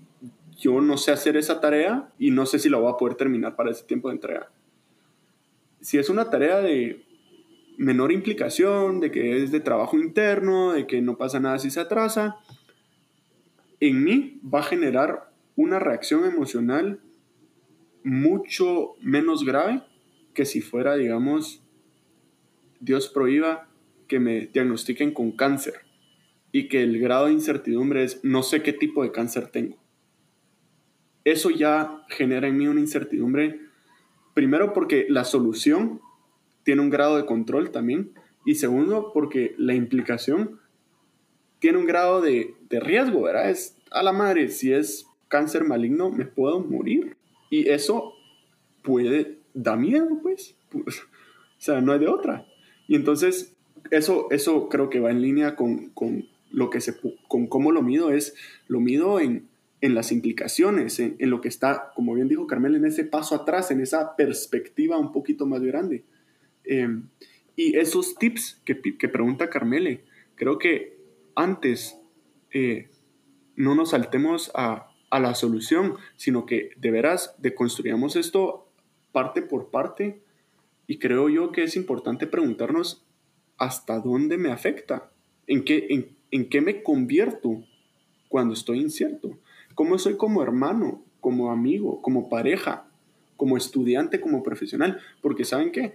yo 0.58 0.80
no 0.80 0.98
sé 0.98 1.12
hacer 1.12 1.36
esa 1.38 1.60
tarea 1.60 2.14
y 2.18 2.32
no 2.32 2.46
sé 2.46 2.60
si 2.60 2.70
la 2.70 2.78
voy 2.78 2.92
a 2.92 2.98
poder 2.98 3.16
terminar 3.16 3.56
para 3.56 3.72
ese 3.72 3.84
tiempo 3.84 4.10
de 4.10 4.16
entrega 4.16 4.52
si 5.88 5.98
es 5.98 6.10
una 6.10 6.30
tarea 6.30 6.60
de 6.60 7.02
menor 7.78 8.12
implicación, 8.12 9.00
de 9.00 9.10
que 9.10 9.42
es 9.42 9.54
de 9.54 9.62
trabajo 9.62 9.98
interno, 9.98 10.74
de 10.74 10.86
que 10.86 11.02
no 11.02 11.18
pasa 11.18 11.40
nada 11.40 11.60
si 11.60 11.72
se 11.72 11.80
atrasa, 11.80 12.40
en 13.80 14.04
mí 14.04 14.42
va 14.44 14.60
a 14.60 14.64
generar 14.64 15.32
una 15.56 15.80
reacción 15.80 16.26
emocional 16.26 17.00
mucho 18.04 18.96
menos 19.00 19.46
grave 19.46 19.82
que 20.34 20.44
si 20.44 20.60
fuera, 20.60 20.98
digamos, 20.98 21.64
Dios 22.82 23.08
prohíba 23.08 23.70
que 24.10 24.20
me 24.20 24.48
diagnostiquen 24.48 25.14
con 25.14 25.32
cáncer 25.32 25.76
y 26.52 26.68
que 26.68 26.84
el 26.84 27.00
grado 27.00 27.28
de 27.28 27.32
incertidumbre 27.32 28.04
es 28.04 28.26
no 28.26 28.44
sé 28.44 28.62
qué 28.62 28.74
tipo 28.74 29.04
de 29.04 29.14
cáncer 29.14 29.48
tengo. 29.48 29.78
Eso 31.24 31.50
ya 31.50 32.04
genera 32.10 32.50
en 32.50 32.58
mí 32.58 32.68
una 32.68 32.82
incertidumbre 32.82 33.67
Primero 34.38 34.72
porque 34.72 35.08
la 35.10 35.24
solución 35.24 36.00
tiene 36.62 36.84
un 36.84 36.92
grado 36.92 37.18
de 37.18 37.26
control 37.26 37.72
también. 37.72 38.12
Y 38.46 38.54
segundo 38.54 39.10
porque 39.12 39.56
la 39.58 39.74
implicación 39.74 40.60
tiene 41.58 41.80
un 41.80 41.88
grado 41.88 42.22
de, 42.22 42.54
riesgo, 42.70 43.24
¿verdad? 43.24 43.50
Es 43.50 43.76
a 43.90 44.04
la 44.04 44.14
madre, 44.14 44.50
si 44.50 44.72
es 44.72 45.08
cáncer 45.28 45.64
maligno, 45.64 46.12
me 46.12 46.26
puedo 46.26 46.60
morir. 46.60 47.18
Y 47.50 47.68
eso 47.70 48.14
puede, 48.84 49.40
da 49.56 49.76
miedo, 49.76 50.08
pues. 50.22 50.56
pues. 50.70 51.00
o 51.00 51.58
sea, 51.58 51.82
no 51.82 51.94
hay 51.94 52.00
de 52.00 52.08
otra. 52.08 52.46
Y 52.88 52.96
entonces, 52.96 53.56
eso, 53.90 54.28
eso 54.30 54.70
creo 54.70 54.92
que 54.92 55.00
va 55.00 55.10
en 55.10 55.24
línea 55.24 55.56
con, 55.56 55.90
con 55.96 56.28
lo 56.52 56.70
que 56.70 56.80
se, 56.80 56.96
con 57.28 57.48
cómo 57.48 57.72
lo 57.72 57.82
mido, 57.82 58.12
es, 58.12 58.36
lo 58.68 58.82
mido 58.82 59.20
en, 59.20 59.47
en 59.82 59.94
las 59.94 60.12
implicaciones, 60.12 61.00
en, 61.00 61.16
lo 61.20 61.40
que 61.40 61.50
está, 61.50 61.92
como 61.96 62.16
bien 62.16 62.28
dijo 62.28 62.48
Carmel, 62.48 62.76
en 62.76 62.86
ese 62.86 63.04
paso 63.04 63.36
atrás, 63.36 63.70
en 63.70 63.80
esa 63.80 64.16
perspectiva 64.16 64.98
un 64.98 65.12
poquito 65.12 65.46
más 65.46 65.62
grande. 65.62 66.04
Em, 66.64 67.10
y 67.56 67.78
esos 67.78 68.16
tips 68.16 68.62
que, 68.66 68.76
pregunta 68.76 69.50
Carmele, 69.50 70.04
creo 70.36 70.58
que 70.58 70.98
antes 71.36 71.98
eh, 72.52 72.90
no 73.56 73.76
nos 73.76 73.92
saltemos 73.92 74.52
a, 74.56 74.90
a, 75.10 75.20
la 75.20 75.36
solución, 75.36 75.96
sino 76.16 76.46
que 76.46 76.72
de 76.78 76.92
veras 76.92 77.36
deconstruyamos 77.38 78.16
esto 78.16 78.72
parte 79.12 79.42
por 79.42 79.70
parte. 79.70 80.22
Y 80.88 80.98
creo 80.98 81.30
yo 81.30 81.52
que 81.52 81.64
es 81.64 81.76
importante 81.76 82.26
preguntarnos 82.26 83.06
hasta 83.58 84.00
dónde 84.00 84.38
me 84.38 84.52
afecta, 84.52 85.12
en 85.46 85.64
qué, 85.64 85.88
en, 85.90 86.16
en 86.32 86.50
qué 86.50 86.62
me 86.62 86.82
convierto 86.82 87.64
cuando 88.28 88.54
estoy 88.54 88.80
incierto 88.80 89.38
cómo 89.78 90.00
soy 90.00 90.18
como 90.18 90.42
hermano, 90.42 91.04
como 91.22 91.52
amigo, 91.52 92.02
como 92.02 92.30
pareja, 92.30 92.88
como 93.36 93.58
estudiante, 93.58 94.20
como 94.20 94.42
profesional. 94.42 95.00
Porque 95.22 95.46
saben 95.46 95.72
que 95.72 95.94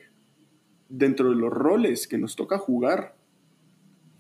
dentro 0.89 1.31
de 1.31 1.35
los 1.35 1.53
roles 1.53 2.07
que 2.07 2.17
nos 2.17 2.37
toca 2.37 2.59
jugar 2.59 3.17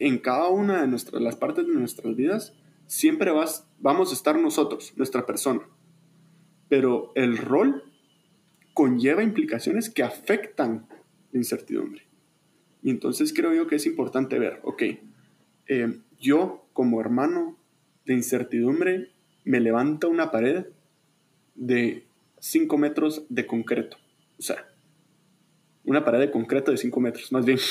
en 0.00 0.18
cada 0.18 0.48
una 0.48 0.80
de 0.80 0.88
nuestras, 0.88 1.22
las 1.22 1.36
partes 1.36 1.64
de 1.64 1.74
nuestras 1.74 2.16
vidas, 2.16 2.54
siempre 2.88 3.30
vas, 3.30 3.64
vamos 3.78 4.10
a 4.10 4.14
estar 4.14 4.36
nosotros, 4.36 4.94
nuestra 4.96 5.26
persona. 5.26 5.62
Pero 6.68 7.12
el 7.14 7.38
rol 7.38 7.84
conlleva 8.74 9.22
implicaciones 9.22 9.90
que 9.90 10.02
afectan 10.02 10.88
la 11.30 11.38
incertidumbre. 11.38 12.02
Y 12.82 12.90
entonces 12.90 13.32
creo 13.32 13.54
yo 13.54 13.68
que 13.68 13.76
es 13.76 13.86
importante 13.86 14.40
ver, 14.40 14.58
ok, 14.64 14.82
eh, 15.68 16.00
yo 16.18 16.66
como 16.72 17.00
hermano 17.00 17.56
de 18.04 18.14
incertidumbre 18.14 19.12
me 19.44 19.60
levanta 19.60 20.06
una 20.06 20.30
pared 20.30 20.66
de 21.54 22.04
5 22.38 22.78
metros 22.78 23.24
de 23.28 23.46
concreto. 23.46 23.96
O 24.38 24.42
sea, 24.42 24.68
una 25.84 26.04
pared 26.04 26.20
de 26.20 26.30
concreto 26.30 26.70
de 26.70 26.76
5 26.76 27.00
metros, 27.00 27.32
más 27.32 27.44
bien. 27.44 27.58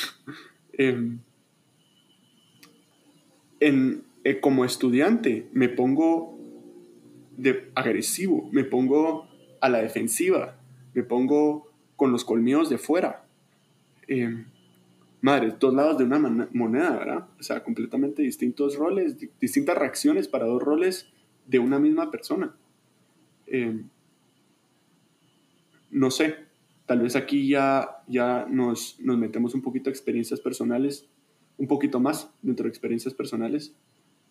Em, 3.64 4.02
eh, 4.24 4.40
como 4.40 4.66
estudiante 4.66 5.48
me 5.52 5.70
pongo 5.70 6.40
de 7.38 7.70
agresivo, 7.76 8.50
me 8.52 8.64
pongo 8.64 9.28
a 9.60 9.70
la 9.70 9.80
defensiva, 9.80 10.58
me 10.96 11.04
pongo 11.04 11.70
con 11.96 12.12
los 12.12 12.26
colmillos 12.26 12.70
de 12.70 12.80
fuera. 12.80 13.24
Eh, 14.08 14.46
madre, 15.22 15.54
dos 15.60 15.74
lados 15.74 16.00
de 16.00 16.06
una 16.06 16.48
moneda, 16.54 16.98
¿verdad? 16.98 17.28
O 17.40 17.44
sea, 17.44 17.64
completamente 17.64 18.24
distintos 18.24 18.78
roles, 18.78 19.18
distintas 19.40 19.78
reacciones 19.78 20.28
para 20.28 20.46
dos 20.46 20.64
roles 20.64 21.08
de 21.46 21.60
una 21.60 21.80
misma 21.80 22.12
persona. 22.12 22.56
Eh, 23.48 23.82
no 25.90 26.10
sé, 26.10 26.36
tal 26.86 27.02
vez 27.02 27.16
aquí 27.16 27.48
ya, 27.48 28.04
ya 28.08 28.46
nos, 28.50 29.00
nos, 29.00 29.18
metemos 29.18 29.54
un 29.54 29.62
poquito 29.62 29.90
a 29.90 29.92
experiencias 29.92 30.40
personales, 30.40 31.08
un 31.58 31.68
poquito 31.68 32.00
más 32.00 32.32
dentro 32.42 32.64
de 32.64 32.70
experiencias 32.70 33.14
personales. 33.14 33.76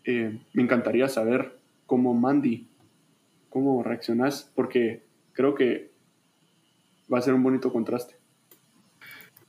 Eh, 0.04 0.40
me 0.54 0.62
encantaría 0.62 1.08
saber 1.08 1.58
cómo 1.86 2.14
Mandy, 2.14 2.68
cómo 3.50 3.82
reaccionás, 3.82 4.50
porque 4.54 5.04
creo 5.32 5.54
que 5.54 5.90
va 7.12 7.18
a 7.18 7.22
ser 7.22 7.34
un 7.34 7.42
bonito 7.42 7.72
contraste. 7.72 8.20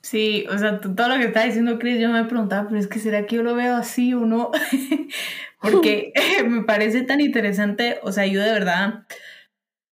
Sí, 0.02 0.46
o 0.50 0.58
sea, 0.58 0.82
todo 0.82 1.10
lo 1.10 1.16
que 1.18 1.26
está 1.26 1.46
diciendo 1.46 1.78
Chris, 1.78 2.00
yo 2.00 2.10
me 2.10 2.26
preguntaba, 2.26 2.68
pero 2.68 2.80
es 2.80 2.88
que 2.88 3.00
será 3.00 3.28
que 3.28 3.36
yo 3.36 3.44
lo 3.44 3.56
veo 3.56 3.76
así 3.76 4.14
o 4.14 4.22
no, 4.22 4.52
porque 5.62 6.12
me 6.48 6.64
parece 6.64 7.04
tan 7.04 7.22
interesante, 7.22 8.00
o 8.04 8.12
sea, 8.12 8.26
yo 8.26 8.42
de 8.42 8.52
verdad, 8.52 9.06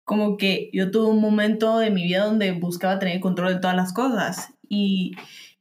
como 0.04 0.38
que 0.38 0.70
yo 0.74 0.92
tuve 0.92 1.12
un 1.12 1.22
momento 1.22 1.78
de 1.78 1.92
mi 1.92 2.04
vida 2.04 2.26
donde 2.26 2.52
buscaba 2.52 3.00
tener 3.00 3.20
control 3.20 3.56
de 3.56 3.60
todas 3.60 3.76
las 3.76 3.94
cosas 3.94 4.54
y, 4.68 5.16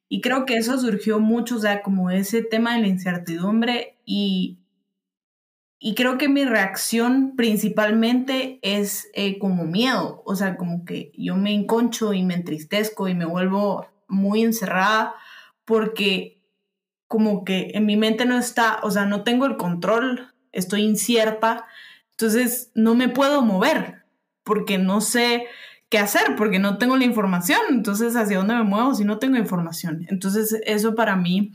y 0.08 0.20
creo 0.20 0.46
que 0.46 0.56
eso 0.56 0.78
surgió 0.78 1.20
mucho, 1.20 1.56
o 1.56 1.60
sea, 1.60 1.82
como 1.82 2.10
ese 2.10 2.42
tema 2.42 2.74
de 2.74 2.82
la 2.82 2.88
incertidumbre 2.88 3.98
y, 4.06 4.58
y 5.78 5.94
creo 5.94 6.18
que 6.18 6.28
mi 6.28 6.44
reacción 6.44 7.34
principalmente 7.36 8.58
es 8.62 9.10
eh, 9.12 9.38
como 9.38 9.64
miedo, 9.64 10.22
o 10.24 10.34
sea, 10.34 10.56
como 10.56 10.84
que 10.84 11.12
yo 11.14 11.36
me 11.36 11.52
enconcho 11.52 12.14
y 12.14 12.22
me 12.22 12.34
entristezco 12.34 13.06
y 13.06 13.14
me 13.14 13.26
vuelvo 13.26 13.86
muy 14.08 14.42
encerrada 14.42 15.14
porque 15.64 16.38
como 17.08 17.44
que 17.44 17.72
en 17.74 17.86
mi 17.86 17.96
mente 17.96 18.26
no 18.26 18.38
está, 18.38 18.78
o 18.82 18.90
sea, 18.90 19.06
no 19.06 19.24
tengo 19.24 19.46
el 19.46 19.56
control, 19.56 20.32
estoy 20.52 20.82
incierta, 20.82 21.66
entonces 22.12 22.70
no 22.74 22.94
me 22.94 23.08
puedo 23.08 23.42
mover 23.42 24.04
porque 24.44 24.78
no 24.78 25.00
sé 25.00 25.46
qué 25.88 25.98
hacer, 25.98 26.36
porque 26.36 26.58
no 26.58 26.78
tengo 26.78 26.96
la 26.96 27.04
información, 27.04 27.60
entonces 27.70 28.14
hacia 28.14 28.38
dónde 28.38 28.54
me 28.54 28.62
muevo 28.62 28.94
si 28.94 29.04
no 29.04 29.18
tengo 29.18 29.36
información. 29.36 30.06
Entonces 30.08 30.60
eso 30.64 30.94
para 30.94 31.16
mí 31.16 31.52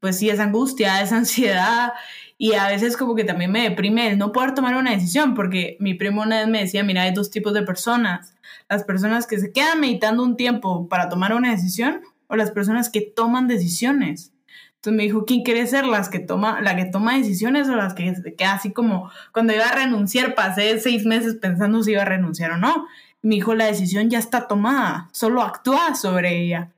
pues 0.00 0.18
sí, 0.18 0.30
esa 0.30 0.44
angustia, 0.44 1.00
esa 1.02 1.16
ansiedad 1.18 1.92
y 2.38 2.52
a 2.52 2.68
veces 2.68 2.96
como 2.96 3.14
que 3.14 3.24
también 3.24 3.50
me 3.50 3.62
deprime 3.62 4.08
el 4.08 4.18
no 4.18 4.32
poder 4.32 4.54
tomar 4.54 4.76
una 4.76 4.90
decisión, 4.90 5.34
porque 5.34 5.76
mi 5.80 5.94
primo 5.94 6.22
una 6.22 6.40
vez 6.40 6.48
me 6.48 6.60
decía, 6.60 6.84
mira, 6.84 7.02
hay 7.02 7.14
dos 7.14 7.30
tipos 7.30 7.54
de 7.54 7.62
personas, 7.62 8.34
las 8.68 8.84
personas 8.84 9.26
que 9.26 9.38
se 9.38 9.52
quedan 9.52 9.80
meditando 9.80 10.22
un 10.22 10.36
tiempo 10.36 10.88
para 10.88 11.08
tomar 11.08 11.34
una 11.34 11.50
decisión 11.50 12.02
o 12.26 12.36
las 12.36 12.50
personas 12.50 12.90
que 12.90 13.00
toman 13.00 13.48
decisiones. 13.48 14.32
Entonces 14.76 14.96
me 14.96 15.02
dijo, 15.02 15.24
¿quién 15.24 15.42
quiere 15.42 15.66
ser? 15.66 15.86
¿Las 15.86 16.08
que 16.08 16.18
toma, 16.18 16.60
¿La 16.60 16.76
que 16.76 16.84
toma 16.84 17.16
decisiones 17.16 17.68
o 17.68 17.76
las 17.76 17.94
que 17.94 18.14
queda 18.36 18.54
así 18.54 18.72
como 18.72 19.10
cuando 19.32 19.52
iba 19.52 19.64
a 19.64 19.74
renunciar? 19.74 20.34
Pasé 20.34 20.78
seis 20.78 21.04
meses 21.04 21.34
pensando 21.36 21.82
si 21.82 21.92
iba 21.92 22.02
a 22.02 22.06
renunciar 22.06 22.52
o 22.52 22.56
no. 22.56 22.86
Me 23.22 23.36
dijo, 23.36 23.54
la 23.54 23.66
decisión 23.66 24.10
ya 24.10 24.18
está 24.18 24.46
tomada, 24.46 25.08
solo 25.12 25.42
actúa 25.42 25.94
sobre 25.94 26.38
ella. 26.44 26.72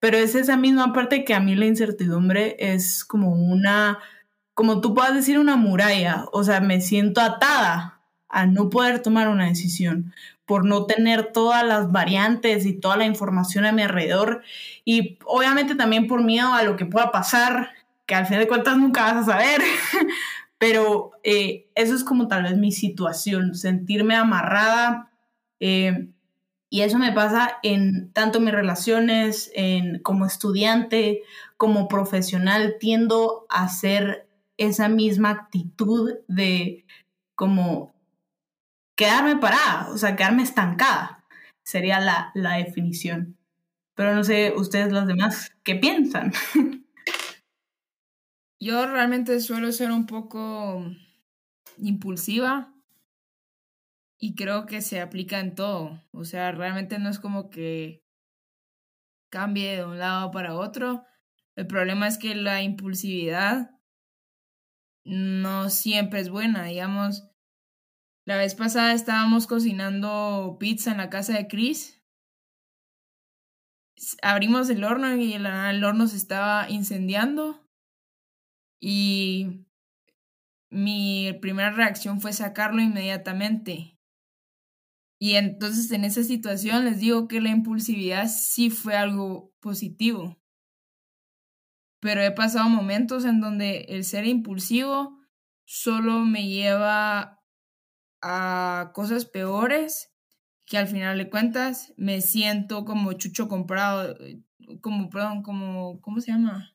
Pero 0.00 0.16
es 0.16 0.34
esa 0.36 0.56
misma 0.56 0.92
parte 0.92 1.24
que 1.24 1.34
a 1.34 1.40
mí 1.40 1.56
la 1.56 1.66
incertidumbre 1.66 2.56
es 2.58 3.04
como 3.04 3.32
una 3.32 3.98
como 4.58 4.80
tú 4.80 4.92
puedas 4.92 5.14
decir 5.14 5.38
una 5.38 5.54
muralla, 5.54 6.24
o 6.32 6.42
sea, 6.42 6.60
me 6.60 6.80
siento 6.80 7.20
atada 7.20 8.00
a 8.28 8.44
no 8.44 8.70
poder 8.70 9.00
tomar 9.02 9.28
una 9.28 9.46
decisión 9.46 10.12
por 10.48 10.64
no 10.64 10.86
tener 10.86 11.30
todas 11.30 11.64
las 11.64 11.92
variantes 11.92 12.64
y 12.64 12.72
toda 12.72 12.96
la 12.96 13.04
información 13.04 13.66
a 13.66 13.72
mi 13.72 13.82
alrededor. 13.82 14.42
Y 14.86 15.18
obviamente 15.26 15.74
también 15.74 16.06
por 16.06 16.24
miedo 16.24 16.54
a 16.54 16.62
lo 16.62 16.74
que 16.76 16.86
pueda 16.86 17.12
pasar, 17.12 17.72
que 18.06 18.14
al 18.14 18.26
fin 18.26 18.38
de 18.38 18.48
cuentas 18.48 18.78
nunca 18.78 19.12
vas 19.12 19.28
a 19.28 19.32
saber, 19.32 19.60
pero 20.58 21.12
eh, 21.22 21.68
eso 21.74 21.94
es 21.94 22.02
como 22.02 22.28
tal 22.28 22.44
vez 22.44 22.56
mi 22.56 22.72
situación, 22.72 23.54
sentirme 23.54 24.16
amarrada 24.16 25.10
eh, 25.60 26.08
y 26.70 26.80
eso 26.80 26.98
me 26.98 27.12
pasa 27.12 27.58
en 27.62 28.10
tanto 28.12 28.40
mis 28.40 28.52
relaciones, 28.52 29.52
como 30.02 30.26
estudiante, 30.26 31.22
como 31.56 31.88
profesional, 31.88 32.76
tiendo 32.78 33.46
a 33.48 33.68
ser 33.68 34.28
esa 34.58 34.88
misma 34.88 35.30
actitud 35.30 36.14
de 36.26 36.84
como 37.34 37.94
quedarme 38.98 39.36
parada, 39.36 39.88
o 39.90 39.96
sea, 39.96 40.16
quedarme 40.16 40.42
estancada, 40.42 41.24
sería 41.62 42.00
la, 42.00 42.32
la 42.34 42.56
definición. 42.56 43.38
Pero 43.94 44.12
no 44.12 44.24
sé, 44.24 44.52
ustedes 44.56 44.92
los 44.92 45.06
demás, 45.06 45.52
¿qué 45.62 45.76
piensan? 45.76 46.32
Yo 48.60 48.86
realmente 48.86 49.38
suelo 49.38 49.70
ser 49.70 49.92
un 49.92 50.06
poco 50.06 50.84
impulsiva 51.76 52.74
y 54.18 54.34
creo 54.34 54.66
que 54.66 54.80
se 54.80 55.00
aplica 55.00 55.38
en 55.38 55.54
todo. 55.54 56.02
O 56.10 56.24
sea, 56.24 56.50
realmente 56.50 56.98
no 56.98 57.08
es 57.08 57.20
como 57.20 57.50
que 57.50 58.02
cambie 59.30 59.76
de 59.76 59.84
un 59.84 60.00
lado 60.00 60.32
para 60.32 60.56
otro. 60.56 61.04
El 61.54 61.68
problema 61.68 62.08
es 62.08 62.18
que 62.18 62.34
la 62.34 62.62
impulsividad 62.62 63.70
no 65.04 65.70
siempre 65.70 66.18
es 66.18 66.30
buena. 66.30 66.64
Digamos, 66.64 67.28
la 68.28 68.36
vez 68.36 68.54
pasada 68.54 68.92
estábamos 68.92 69.46
cocinando 69.46 70.58
pizza 70.60 70.90
en 70.90 70.98
la 70.98 71.08
casa 71.08 71.32
de 71.32 71.48
Chris. 71.48 72.04
Abrimos 74.20 74.68
el 74.68 74.84
horno 74.84 75.16
y 75.16 75.32
el, 75.32 75.46
horno 75.82 76.06
se 76.06 76.18
estaba 76.18 76.68
incendiando. 76.68 77.66
Y 78.82 79.64
mi 80.70 81.32
primera 81.40 81.70
reacción 81.70 82.20
fue 82.20 82.34
sacarlo 82.34 82.82
inmediatamente. 82.82 83.98
Y 85.18 85.36
entonces 85.36 85.90
en 85.90 86.04
esa 86.04 86.22
situación 86.22 86.84
les 86.84 87.00
digo 87.00 87.28
que 87.28 87.40
la 87.40 87.48
impulsividad 87.48 88.28
sí 88.28 88.68
fue 88.68 88.94
algo 88.94 89.54
positivo 89.58 90.38
pero 92.00 92.22
he 92.22 92.30
pasado 92.30 92.68
momentos 92.68 93.24
en 93.24 93.40
donde 93.40 93.86
el 93.88 94.04
ser 94.04 94.24
impulsivo 94.24 95.18
solo 95.64 96.20
me 96.20 96.46
lleva 96.46 97.37
a 98.22 98.92
cosas 98.94 99.24
peores 99.24 100.12
que 100.66 100.78
al 100.78 100.88
final 100.88 101.18
de 101.18 101.30
cuentas 101.30 101.94
me 101.96 102.20
siento 102.20 102.84
como 102.84 103.12
chucho 103.14 103.48
comprado, 103.48 104.16
eh, 104.24 104.42
como, 104.80 105.08
perdón, 105.10 105.42
como, 105.42 106.00
¿cómo 106.00 106.20
se 106.20 106.32
llama? 106.32 106.74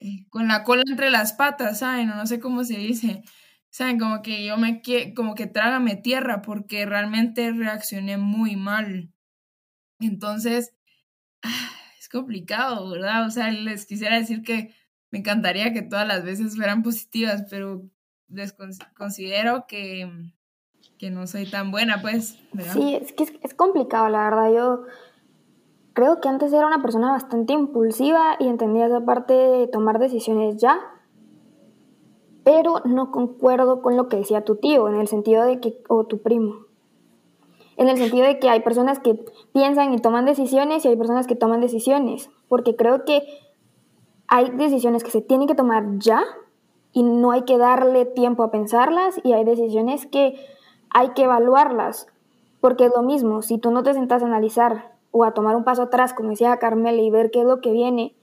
Eh, 0.00 0.26
con 0.30 0.48
la 0.48 0.64
cola 0.64 0.82
entre 0.86 1.10
las 1.10 1.32
patas, 1.32 1.78
¿saben? 1.80 2.08
No 2.08 2.26
sé 2.26 2.40
cómo 2.40 2.64
se 2.64 2.78
dice. 2.78 3.22
¿Saben? 3.70 3.98
Como 3.98 4.22
que 4.22 4.44
yo 4.44 4.56
me, 4.56 4.82
como 5.14 5.34
que 5.34 5.46
trágame 5.46 5.96
tierra 5.96 6.42
porque 6.42 6.86
realmente 6.86 7.52
reaccioné 7.52 8.16
muy 8.16 8.56
mal. 8.56 9.12
Entonces, 10.00 10.74
ah, 11.42 11.76
complicado, 12.16 12.90
¿verdad? 12.90 13.26
O 13.26 13.30
sea, 13.30 13.50
les 13.50 13.86
quisiera 13.86 14.16
decir 14.16 14.42
que 14.42 14.74
me 15.10 15.18
encantaría 15.18 15.72
que 15.72 15.82
todas 15.82 16.06
las 16.06 16.24
veces 16.24 16.56
fueran 16.56 16.82
positivas, 16.82 17.44
pero 17.50 17.88
considero 18.96 19.66
que, 19.66 20.10
que 20.98 21.10
no 21.10 21.26
soy 21.26 21.46
tan 21.46 21.70
buena, 21.70 22.00
pues. 22.00 22.38
Sí, 22.72 22.94
es 22.94 23.12
que 23.12 23.24
es, 23.42 23.54
complicado, 23.54 24.08
la 24.08 24.24
verdad. 24.24 24.52
Yo 24.52 24.82
creo 25.92 26.20
que 26.20 26.28
antes 26.28 26.52
era 26.52 26.66
una 26.66 26.82
persona 26.82 27.12
bastante 27.12 27.52
impulsiva 27.52 28.36
y 28.38 28.48
entendía 28.48 28.86
esa 28.86 29.04
parte 29.04 29.32
de 29.32 29.66
tomar 29.68 29.98
decisiones 29.98 30.56
ya, 30.56 30.78
pero 32.44 32.82
no 32.84 33.10
concuerdo 33.10 33.82
con 33.82 33.96
lo 33.96 34.08
que 34.08 34.18
decía 34.18 34.44
tu 34.44 34.56
tío, 34.56 34.88
en 34.88 34.96
el 34.96 35.08
sentido 35.08 35.44
de 35.44 35.60
que, 35.60 35.82
o 35.88 36.04
tu 36.04 36.22
primo, 36.22 36.66
en 37.76 37.88
el 37.88 37.98
sentido 37.98 38.26
de 38.26 38.38
que 38.38 38.48
hay 38.48 38.60
personas 38.60 38.98
que 38.98 39.24
piensan 39.52 39.92
y 39.92 39.98
toman 39.98 40.24
decisiones 40.24 40.84
y 40.84 40.88
hay 40.88 40.96
personas 40.96 41.26
que 41.26 41.34
toman 41.34 41.60
decisiones, 41.60 42.30
porque 42.48 42.76
creo 42.76 43.04
que 43.04 43.22
hay 44.28 44.50
decisiones 44.50 45.04
que 45.04 45.10
se 45.10 45.22
tienen 45.22 45.46
que 45.46 45.54
tomar 45.54 45.84
ya 45.98 46.24
y 46.96 47.02
no 47.02 47.30
hay 47.30 47.42
que 47.42 47.58
darle 47.58 48.06
tiempo 48.06 48.42
a 48.42 48.50
pensarlas 48.50 49.20
y 49.22 49.34
hay 49.34 49.44
decisiones 49.44 50.06
que 50.06 50.34
hay 50.88 51.10
que 51.10 51.24
evaluarlas, 51.24 52.06
porque 52.62 52.86
es 52.86 52.92
lo 52.96 53.02
mismo, 53.02 53.42
si 53.42 53.58
tú 53.58 53.70
no 53.70 53.82
te 53.82 53.92
sentas 53.92 54.22
a 54.22 54.26
analizar 54.26 54.94
o 55.10 55.24
a 55.24 55.32
tomar 55.32 55.56
un 55.56 55.64
paso 55.64 55.82
atrás, 55.82 56.14
como 56.14 56.30
decía 56.30 56.56
Carmela, 56.56 57.02
y 57.02 57.10
ver 57.10 57.30
qué 57.30 57.40
es 57.40 57.44
lo 57.44 57.60
que 57.60 57.70
viene, 57.70 58.14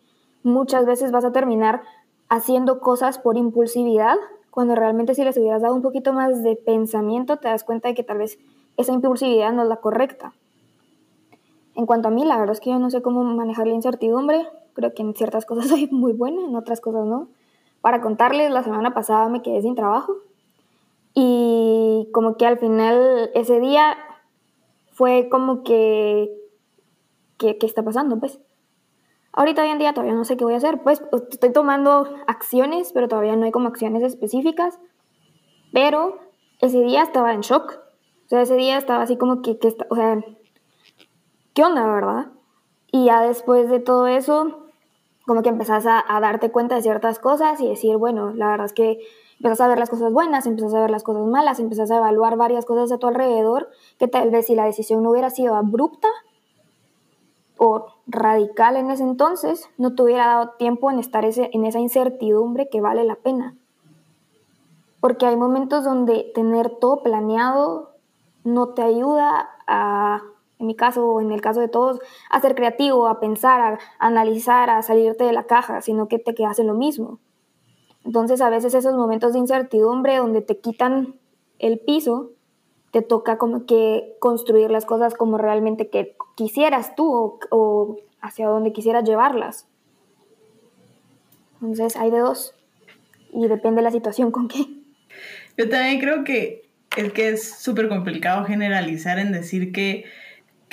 muchas 0.41 0.88
veces 0.88 1.12
vas 1.12 1.23
a 1.23 1.31
terminar 1.31 1.83
haciendo 2.29 2.79
cosas 2.79 3.19
por 3.19 3.38
impulsividad, 3.38 4.17
cuando 4.49 4.73
realmente 4.73 5.13
si 5.13 5.23
les 5.23 5.38
hubieras 5.38 5.62
dado 5.62 5.75
un 5.75 5.83
poquito 5.83 6.12
más 6.12 6.41
de 6.41 6.55
pensamiento, 6.55 7.38
te 7.38 7.49
das 7.49 7.63
cuenta 7.63 7.89
de 7.89 7.93
que 7.93 8.03
tal 8.03 8.17
vez 8.17 8.39
esa 8.77 8.91
impulsividad 8.91 9.53
no 9.53 9.62
es 9.62 9.69
la 9.69 9.77
correcta. 9.77 10.33
En 11.75 11.86
cuanto 11.86 12.07
a 12.07 12.12
mí, 12.12 12.25
la 12.25 12.39
verdad 12.39 12.53
es 12.53 12.59
que 12.59 12.71
yo 12.71 12.79
no 12.79 12.89
sé 12.89 13.03
cómo 13.03 13.23
manejar 13.23 13.67
la 13.67 13.75
incertidumbre. 13.75 14.47
Creo 14.73 14.95
que 14.95 15.03
en 15.03 15.13
ciertas 15.13 15.45
cosas 15.45 15.67
soy 15.69 15.89
muy 15.91 16.13
buena, 16.13 16.43
en 16.43 16.55
otras 16.55 16.81
cosas 16.81 17.05
no. 17.05 17.27
Para 17.84 18.02
contarles, 18.02 18.50
la 18.50 18.63
semana 18.63 18.93
pasada 18.93 19.28
me 19.28 19.41
quedé 19.41 19.62
sin 19.62 19.76
trabajo 19.76 20.15
y 21.13 22.10
como 22.13 22.38
que 22.38 22.48
al 22.48 22.58
final 22.58 23.30
ese 23.36 23.60
día 23.60 23.98
fue 24.93 25.28
como 25.30 25.63
que, 25.63 26.32
¿qué, 27.38 27.58
está 27.62 27.84
pasando? 27.84 28.17
Pues 28.19 28.39
ahorita 29.34 29.63
hoy 29.63 29.69
en 29.69 29.80
día 29.80 29.93
todavía 29.93 30.15
no 30.15 30.24
sé 30.24 30.38
qué 30.38 30.46
voy 30.46 30.54
a 30.54 30.58
hacer. 30.58 30.82
Pues 30.82 31.04
estoy 31.30 31.52
tomando 31.52 32.08
acciones, 32.26 32.93
pero 32.93 33.10
todavía 33.10 33.36
no 33.36 33.43
hay 33.43 33.52
como 33.52 33.67
acciones 33.67 34.02
específicas. 34.02 34.80
Pero 35.74 36.19
ese 36.62 36.80
día 36.82 37.04
estaba 37.04 37.34
en 37.34 37.41
shock 37.41 37.84
o 38.26 38.30
sea, 38.30 38.41
ese 38.41 38.56
día 38.56 38.78
estaba 38.78 39.04
así 39.04 39.17
como 39.17 39.41
que, 39.41 39.60
que 39.60 39.76
o 39.89 39.96
sea, 39.96 40.24
¿qué 41.54 41.63
onda, 41.63 41.86
verdad? 41.86 42.28
Y 42.91 43.06
ya 43.06 43.22
después 43.22 43.69
de 43.69 43.80
todo 43.80 44.08
eso, 44.08 44.62
como 45.25 45.41
que 45.41 45.49
empezás 45.49 45.86
a, 45.86 46.03
darte 46.19 46.51
cuenta 46.51 46.75
de 46.75 46.81
ciertas 46.81 47.19
cosas 47.19 47.59
y 47.62 47.67
decir, 47.67 47.97
bueno, 47.97 48.33
la 48.33 48.49
verdad 48.49 48.65
es 48.65 48.73
que 48.73 48.99
empezás 49.38 49.62
a 49.62 49.67
ver 49.67 49.79
las 49.79 49.89
cosas 49.89 50.12
buenas, 50.12 50.45
empezás 50.45 50.73
a 50.73 50.81
ver 50.81 50.91
las 50.91 51.03
cosas 51.03 51.25
malas, 51.25 51.59
empezás 51.59 51.91
a 51.91 51.97
evaluar 51.97 52.38
varias 52.38 52.65
cosas 52.65 52.91
a 52.91 52.97
tu 52.97 53.07
alrededor, 53.07 53.69
que 53.97 54.07
tal 54.07 54.31
vez 54.31 54.47
si 54.47 54.55
la 54.55 54.65
decisión 54.65 55.03
no 55.03 55.12
hubiera 55.12 55.29
sido 55.29 55.55
abrupta 55.55 56.09
o 57.57 57.88
radical 58.07 58.75
en 58.75 58.91
ese 58.91 59.03
entonces, 59.03 59.69
no 59.77 59.95
te 59.95 60.03
hubiera 60.03 60.27
dado 60.27 60.49
tiempo 60.57 60.91
en 60.91 60.99
estar 60.99 61.23
en 61.25 61.65
esa 61.65 61.79
incertidumbre 61.79 62.67
que 62.69 62.81
vale 62.81 63.03
la 63.03 63.15
pena. 63.15 63.55
Porque 64.99 65.25
hay 65.25 65.36
momentos 65.36 65.83
donde 65.83 66.31
tener 66.33 66.69
todo 66.69 67.03
planeado 67.03 67.93
no 68.43 68.69
te 68.69 68.81
ayuda 68.81 69.49
a, 69.67 70.21
en 70.63 70.67
mi 70.67 70.76
caso 70.76 71.06
o 71.06 71.21
en 71.21 71.32
el 71.32 71.41
caso 71.41 71.60
de 71.60 71.67
todos, 71.67 71.99
a 72.30 72.39
ser 72.39 72.56
creativo, 72.56 73.08
a 73.08 73.19
pensar, 73.19 73.62
a, 73.62 73.80
analizar, 73.99 74.69
a 74.69 74.82
salirte 74.82 75.26
de 75.26 75.34
la 75.34 75.43
caja, 75.43 75.82
sino 75.82 76.08
que 76.08 76.19
te 76.19 76.34
quedas 76.34 76.58
en 76.60 76.67
lo 76.67 76.73
mismo. 76.73 77.19
Entonces 78.06 78.41
a 78.41 78.49
veces 78.49 78.73
esos 78.73 78.95
momentos 78.95 79.34
de 79.34 79.39
incertidumbre 79.39 80.17
donde 80.17 80.41
te 80.41 80.58
quitan 80.58 81.15
el 81.60 81.80
piso, 81.80 82.32
te 82.91 83.02
toca 83.02 83.38
como 83.38 83.65
que 83.65 84.15
construir 84.19 84.71
las 84.71 84.86
cosas 84.86 85.15
como 85.15 85.38
realmente 85.38 85.89
que 85.89 86.15
quisieras 86.36 86.95
tú 86.95 87.12
o, 87.12 87.39
o 87.49 87.97
hacia 88.21 88.47
donde 88.47 88.71
quisieras 88.71 89.04
llevarlas. 89.04 89.67
Entonces 91.56 91.95
hay 91.95 92.12
de 92.12 92.19
dos 92.19 92.56
y 93.32 93.47
depende 93.47 93.78
de 93.78 93.84
la 93.84 93.91
situación 93.91 94.32
con 94.32 94.47
qué. 94.47 94.65
Yo 95.58 95.69
también 95.69 95.99
creo 95.99 96.23
que 96.23 96.63
es 96.95 97.12
que 97.13 97.30
es 97.30 97.49
súper 97.60 97.89
complicado 97.89 98.45
generalizar 98.45 99.19
en 99.19 99.32
decir 99.32 99.71
que, 99.71 100.06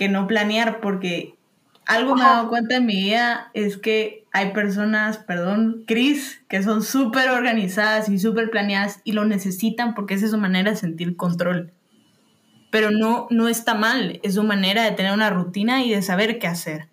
que 0.00 0.08
no 0.08 0.26
planear, 0.26 0.80
porque 0.80 1.34
algo 1.84 2.14
me 2.14 2.22
he 2.22 2.24
dado 2.24 2.48
cuenta 2.48 2.76
en 2.76 2.86
mi 2.86 2.96
vida 2.96 3.50
es 3.52 3.76
que 3.76 4.24
hay 4.32 4.54
personas, 4.54 5.18
perdón, 5.18 5.84
Cris, 5.86 6.40
que 6.48 6.62
son 6.62 6.82
súper 6.82 7.28
organizadas 7.28 8.08
y 8.08 8.18
súper 8.18 8.48
planeadas 8.48 9.02
y 9.04 9.12
lo 9.12 9.26
necesitan 9.26 9.94
porque 9.94 10.14
esa 10.14 10.24
es 10.24 10.30
su 10.30 10.38
manera 10.38 10.70
de 10.70 10.78
sentir 10.78 11.16
control. 11.16 11.74
Pero 12.70 12.90
no, 12.90 13.26
no 13.28 13.46
está 13.46 13.74
mal, 13.74 14.20
es 14.22 14.36
su 14.36 14.42
manera 14.42 14.84
de 14.84 14.92
tener 14.92 15.12
una 15.12 15.28
rutina 15.28 15.84
y 15.84 15.90
de 15.90 16.00
saber 16.00 16.38
qué 16.38 16.46
hacer. 16.46 16.88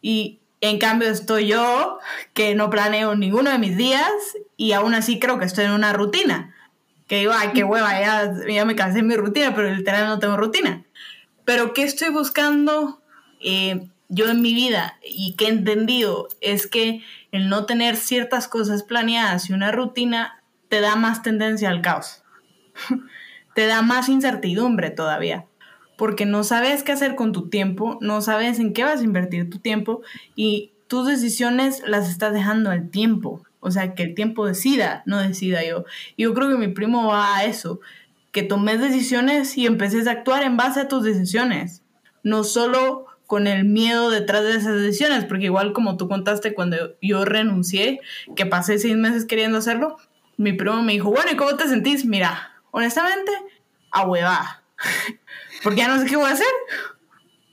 Y 0.00 0.38
en 0.60 0.78
cambio 0.78 1.08
estoy 1.08 1.48
yo, 1.48 1.98
que 2.34 2.54
no 2.54 2.70
planeo 2.70 3.16
ninguno 3.16 3.50
de 3.50 3.58
mis 3.58 3.76
días 3.76 4.12
y 4.56 4.74
aún 4.74 4.94
así 4.94 5.18
creo 5.18 5.40
que 5.40 5.46
estoy 5.46 5.64
en 5.64 5.72
una 5.72 5.92
rutina. 5.92 6.54
Que 7.08 7.18
digo, 7.18 7.32
ay, 7.34 7.48
qué 7.52 7.64
hueva, 7.64 8.00
ya, 8.00 8.32
ya 8.48 8.64
me 8.64 8.76
cansé 8.76 8.98
de 8.98 9.02
mi 9.02 9.16
rutina, 9.16 9.56
pero 9.56 9.74
literal 9.74 10.06
no 10.06 10.20
tengo 10.20 10.36
rutina. 10.36 10.84
Pero 11.44 11.72
¿qué 11.74 11.82
estoy 11.82 12.10
buscando 12.10 13.02
eh, 13.40 13.88
yo 14.08 14.28
en 14.28 14.42
mi 14.42 14.54
vida 14.54 14.98
y 15.02 15.34
que 15.36 15.46
he 15.46 15.48
entendido 15.48 16.28
es 16.40 16.66
que 16.66 17.02
el 17.32 17.48
no 17.48 17.64
tener 17.64 17.96
ciertas 17.96 18.46
cosas 18.46 18.82
planeadas 18.82 19.48
y 19.48 19.54
una 19.54 19.72
rutina 19.72 20.42
te 20.68 20.80
da 20.80 20.96
más 20.96 21.22
tendencia 21.22 21.70
al 21.70 21.80
caos. 21.80 22.22
te 23.54 23.66
da 23.66 23.82
más 23.82 24.08
incertidumbre 24.08 24.90
todavía. 24.90 25.46
Porque 25.96 26.26
no 26.26 26.44
sabes 26.44 26.82
qué 26.82 26.92
hacer 26.92 27.14
con 27.14 27.32
tu 27.32 27.48
tiempo, 27.48 27.98
no 28.00 28.22
sabes 28.22 28.58
en 28.58 28.72
qué 28.72 28.84
vas 28.84 29.00
a 29.00 29.04
invertir 29.04 29.48
tu 29.48 29.58
tiempo 29.58 30.02
y 30.34 30.72
tus 30.88 31.06
decisiones 31.06 31.82
las 31.86 32.10
estás 32.10 32.32
dejando 32.32 32.70
al 32.70 32.90
tiempo. 32.90 33.42
O 33.60 33.70
sea, 33.70 33.94
que 33.94 34.02
el 34.02 34.14
tiempo 34.14 34.46
decida, 34.46 35.02
no 35.06 35.18
decida 35.18 35.64
yo. 35.64 35.84
Y 36.16 36.24
yo 36.24 36.34
creo 36.34 36.48
que 36.50 36.58
mi 36.58 36.68
primo 36.68 37.06
va 37.06 37.36
a 37.36 37.44
eso, 37.44 37.80
que 38.32 38.42
tomes 38.42 38.80
decisiones 38.80 39.56
y 39.56 39.66
empeces 39.66 40.06
a 40.06 40.12
actuar 40.12 40.42
en 40.42 40.56
base 40.56 40.80
a 40.80 40.88
tus 40.88 41.04
decisiones. 41.04 41.82
No 42.24 42.44
solo 42.44 43.06
con 43.26 43.46
el 43.46 43.64
miedo 43.64 44.10
detrás 44.10 44.42
de 44.42 44.56
esas 44.56 44.80
decisiones, 44.80 45.24
porque 45.24 45.44
igual 45.44 45.72
como 45.72 45.96
tú 45.96 46.08
contaste 46.08 46.54
cuando 46.54 46.96
yo 47.00 47.24
renuncié, 47.24 48.00
que 48.36 48.46
pasé 48.46 48.78
seis 48.78 48.96
meses 48.96 49.24
queriendo 49.24 49.58
hacerlo, 49.58 49.96
mi 50.36 50.52
primo 50.52 50.82
me 50.82 50.92
dijo, 50.92 51.10
bueno, 51.10 51.30
¿y 51.30 51.36
cómo 51.36 51.56
te 51.56 51.68
sentís? 51.68 52.04
Mira, 52.04 52.52
honestamente, 52.72 53.32
a 53.90 54.06
hueva, 54.06 54.62
porque 55.62 55.78
ya 55.78 55.88
no 55.88 55.98
sé 55.98 56.06
qué 56.06 56.16
voy 56.16 56.28
a 56.28 56.34
hacer, 56.34 56.46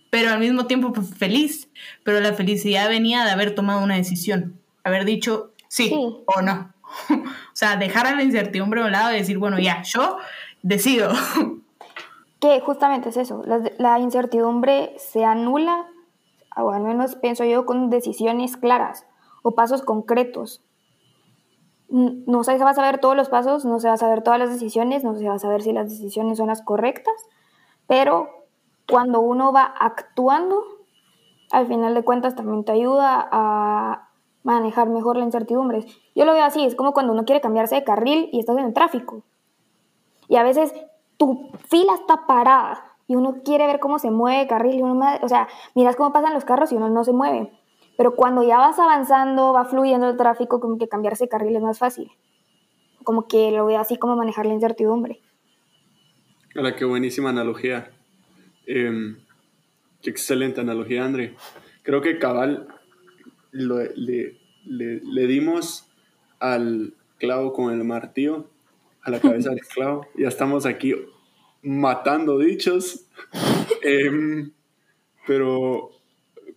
pero 0.09 0.31
al 0.31 0.39
mismo 0.39 0.65
tiempo 0.65 0.91
pues, 0.91 1.13
feliz, 1.15 1.69
pero 2.03 2.19
la 2.19 2.33
felicidad 2.33 2.89
venía 2.89 3.23
de 3.23 3.31
haber 3.31 3.55
tomado 3.55 3.81
una 3.81 3.95
decisión, 3.95 4.59
haber 4.83 5.05
dicho 5.05 5.53
sí, 5.67 5.91
o 5.93 6.41
no. 6.41 6.73
o 7.09 7.55
sea, 7.55 7.77
dejar 7.77 8.07
a 8.07 8.15
la 8.15 8.23
incertidumbre 8.23 8.81
a 8.81 8.85
un 8.85 8.91
lado 8.91 9.13
y 9.13 9.19
decir, 9.19 9.37
bueno, 9.37 9.59
ya, 9.59 9.83
yo 9.83 10.17
decido. 10.61 11.09
Que 12.39 12.61
justamente 12.61 13.09
es 13.09 13.17
eso, 13.17 13.43
la, 13.77 13.99
incertidumbre 13.99 14.93
se 14.97 15.25
anula, 15.25 15.87
o 16.55 16.71
al 16.71 16.81
menos 16.83 17.15
pienso 17.15 17.43
yo, 17.43 17.65
con 17.65 17.89
decisiones 17.89 18.55
claras 18.55 19.05
o 19.43 19.51
pasos 19.51 19.81
concretos. 19.81 20.63
No 21.89 22.43
se 22.45 22.57
va 22.57 22.69
a 22.69 22.73
saber 22.73 22.99
todos 22.99 23.17
los 23.17 23.27
pasos, 23.27 23.65
no 23.65 23.79
se 23.79 23.89
va 23.89 23.95
a 23.95 23.97
saber 23.97 24.21
todas 24.21 24.39
las 24.39 24.51
decisiones, 24.51 25.03
no 25.03 25.15
se 25.15 25.27
va 25.27 25.33
a 25.33 25.39
saber 25.39 25.63
si 25.63 25.73
las 25.73 25.89
decisiones 25.89 26.37
son 26.37 26.47
las 26.47 26.61
correctas, 26.61 27.15
pero 27.87 28.29
cuando 28.87 29.19
uno 29.19 29.51
va 29.51 29.63
actuando, 29.63 30.63
al 31.51 31.67
final 31.67 31.93
de 31.93 32.03
cuentas 32.03 32.35
también 32.35 32.63
te 32.63 32.71
ayuda 32.71 33.27
a 33.31 34.09
manejar 34.43 34.89
mejor 34.89 35.17
la 35.17 35.25
incertidumbre. 35.25 35.85
Yo 36.15 36.25
lo 36.25 36.33
veo 36.33 36.43
así, 36.43 36.63
es 36.63 36.75
como 36.75 36.93
cuando 36.93 37.11
uno 37.13 37.25
quiere 37.25 37.41
cambiarse 37.41 37.75
de 37.75 37.83
carril 37.83 38.29
y 38.31 38.39
estás 38.39 38.57
en 38.57 38.65
el 38.65 38.73
tráfico. 38.73 39.23
Y 40.29 40.35
a 40.37 40.43
veces 40.43 40.71
tu 41.17 41.51
fila 41.67 41.95
está 41.95 42.25
parada 42.27 42.95
y 43.07 43.15
uno 43.15 43.41
quiere 43.43 43.65
ver 43.65 43.79
cómo 43.79 43.97
se 43.97 44.11
mueve 44.11 44.43
el 44.43 44.47
carril 44.47 44.75
y 44.75 44.81
uno, 44.83 45.03
o 45.21 45.27
sea, 45.27 45.49
miras 45.75 45.95
cómo 45.95 46.13
pasan 46.13 46.35
los 46.35 46.45
carros 46.45 46.71
y 46.71 46.75
uno 46.75 46.87
no 46.89 47.03
se 47.03 47.11
mueve. 47.11 47.51
Pero 47.97 48.15
cuando 48.15 48.43
ya 48.43 48.57
vas 48.57 48.77
avanzando, 48.77 49.51
va 49.51 49.65
fluyendo 49.65 50.07
el 50.07 50.15
tráfico, 50.15 50.59
como 50.61 50.77
que 50.77 50.87
cambiarse 50.87 51.25
de 51.25 51.29
carril 51.29 51.55
es 51.55 51.63
más 51.63 51.79
fácil. 51.79 52.11
Como 53.03 53.27
que 53.27 53.51
lo 53.51 53.65
veo 53.65 53.79
así 53.79 53.97
como 53.97 54.15
manejar 54.15 54.45
la 54.45 54.53
incertidumbre. 54.53 55.19
Hola, 56.55 56.75
qué 56.75 56.85
buenísima 56.85 57.31
analogía. 57.31 57.89
Em, 58.67 59.17
qué 60.03 60.11
excelente 60.11 60.61
analogía, 60.61 61.03
André. 61.03 61.35
Creo 61.81 62.01
que 62.01 62.19
cabal 62.19 62.67
le, 63.51 64.37
le 64.65 65.27
dimos 65.27 65.89
al 66.39 66.93
clavo 67.17 67.51
con 67.51 67.73
el 67.73 67.83
martillo 67.83 68.45
a 69.09 69.11
la 69.11 69.19
cabeza 69.19 69.49
del 69.49 69.61
clavo. 69.61 70.07
Ya 70.15 70.27
estamos 70.27 70.65
aquí 70.65 70.95
matando 71.61 72.39
dichos. 72.39 73.05
Em, 73.81 74.51
pero, 75.25 75.91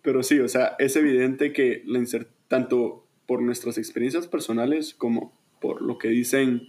pero 0.03 0.25
sí, 0.25 0.41
o 0.41 0.49
sea, 0.49 0.75
es 0.81 0.97
evidente 0.97 1.53
que 1.53 1.83
la 1.87 2.05
tanto 2.49 3.07
por 3.27 3.41
nuestras 3.43 3.79
experiencias 3.79 4.27
personales 4.27 4.93
como 4.93 5.33
por 5.61 5.83
lo 5.83 5.99
que 5.99 6.09
dicen 6.09 6.69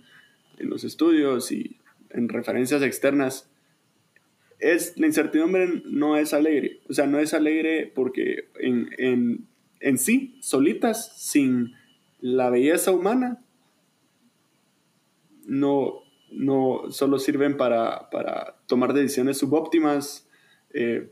en 0.60 0.70
los 0.70 0.84
estudios 0.84 1.52
y 1.52 1.80
en 2.12 2.30
referencias 2.30 2.84
externas, 2.84 3.50
es, 4.60 4.98
la 4.98 5.08
incertidumbre 5.08 5.82
no 5.86 6.18
es 6.18 6.34
alegre. 6.34 6.82
O 6.88 6.94
sea, 6.94 7.08
no 7.08 7.20
es 7.20 7.34
alegre 7.34 7.92
porque 7.94 8.50
en, 8.60 8.90
en, 8.98 9.48
en 9.80 9.98
sí, 9.98 10.38
solitas, 10.42 11.20
sin 11.20 11.74
la 12.20 12.50
belleza 12.52 12.92
humana, 12.92 13.43
no, 15.46 16.02
no 16.32 16.84
solo 16.90 17.20
sirven 17.20 17.58
para, 17.58 18.10
tomar 18.68 18.94
decisiones 18.94 19.38
subóptimas, 19.38 20.28
eh, 20.74 21.12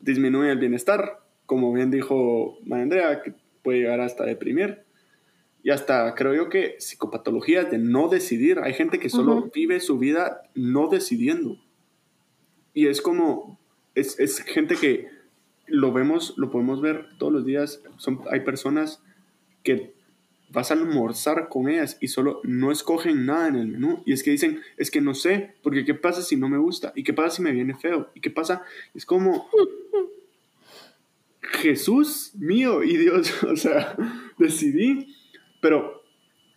disminuyen 0.00 0.50
el 0.50 0.58
bienestar, 0.58 1.20
como 1.46 1.72
bien 1.72 1.90
dijo 1.90 2.58
María 2.64 3.22
que 3.22 3.34
puede 3.62 3.80
llegar 3.80 4.00
hasta 4.00 4.24
deprimir. 4.24 4.82
Y 5.62 5.70
hasta 5.70 6.14
creo 6.14 6.34
yo 6.34 6.48
que 6.48 6.76
psicopatologías 6.78 7.70
de 7.70 7.78
no 7.78 8.08
decidir. 8.08 8.60
Hay 8.60 8.74
gente 8.74 8.98
que 8.98 9.10
solo 9.10 9.50
vive 9.52 9.80
su 9.80 9.98
vida 9.98 10.42
no 10.54 10.88
decidiendo. 10.88 11.58
Y 12.74 12.86
es 12.86 13.02
como, 13.02 13.58
es, 13.94 14.20
es, 14.20 14.38
gente 14.40 14.76
que 14.76 15.08
lo 15.66 15.92
vemos, 15.92 16.34
lo 16.36 16.50
podemos 16.50 16.80
ver 16.80 17.06
todos 17.18 17.32
los 17.32 17.44
días. 17.44 17.82
Son, 17.96 18.20
hay 18.30 18.40
personas 18.40 19.02
que 19.64 19.97
vas 20.50 20.70
a 20.70 20.74
almorzar 20.74 21.48
con 21.48 21.68
ellas 21.68 21.98
y 22.00 22.08
solo 22.08 22.40
no 22.44 22.70
escogen 22.72 23.26
nada 23.26 23.48
en 23.48 23.56
el 23.56 23.68
menú. 23.68 24.02
Y 24.06 24.12
es 24.12 24.22
que 24.22 24.30
dicen, 24.30 24.60
es 24.76 24.90
que 24.90 25.00
no 25.00 25.14
sé, 25.14 25.54
porque 25.62 25.84
¿qué 25.84 25.94
pasa 25.94 26.22
si 26.22 26.36
no 26.36 26.48
me 26.48 26.58
gusta? 26.58 26.92
¿Y 26.94 27.02
qué 27.04 27.12
pasa 27.12 27.36
si 27.36 27.42
me 27.42 27.52
viene 27.52 27.74
feo? 27.74 28.10
¿Y 28.14 28.20
qué 28.20 28.30
pasa? 28.30 28.62
Es 28.94 29.04
como, 29.04 29.48
Jesús 31.40 32.32
mío 32.38 32.82
y 32.82 32.96
Dios, 32.96 33.42
o 33.44 33.56
sea, 33.56 33.96
decidí. 34.38 35.14
Pero, 35.60 36.02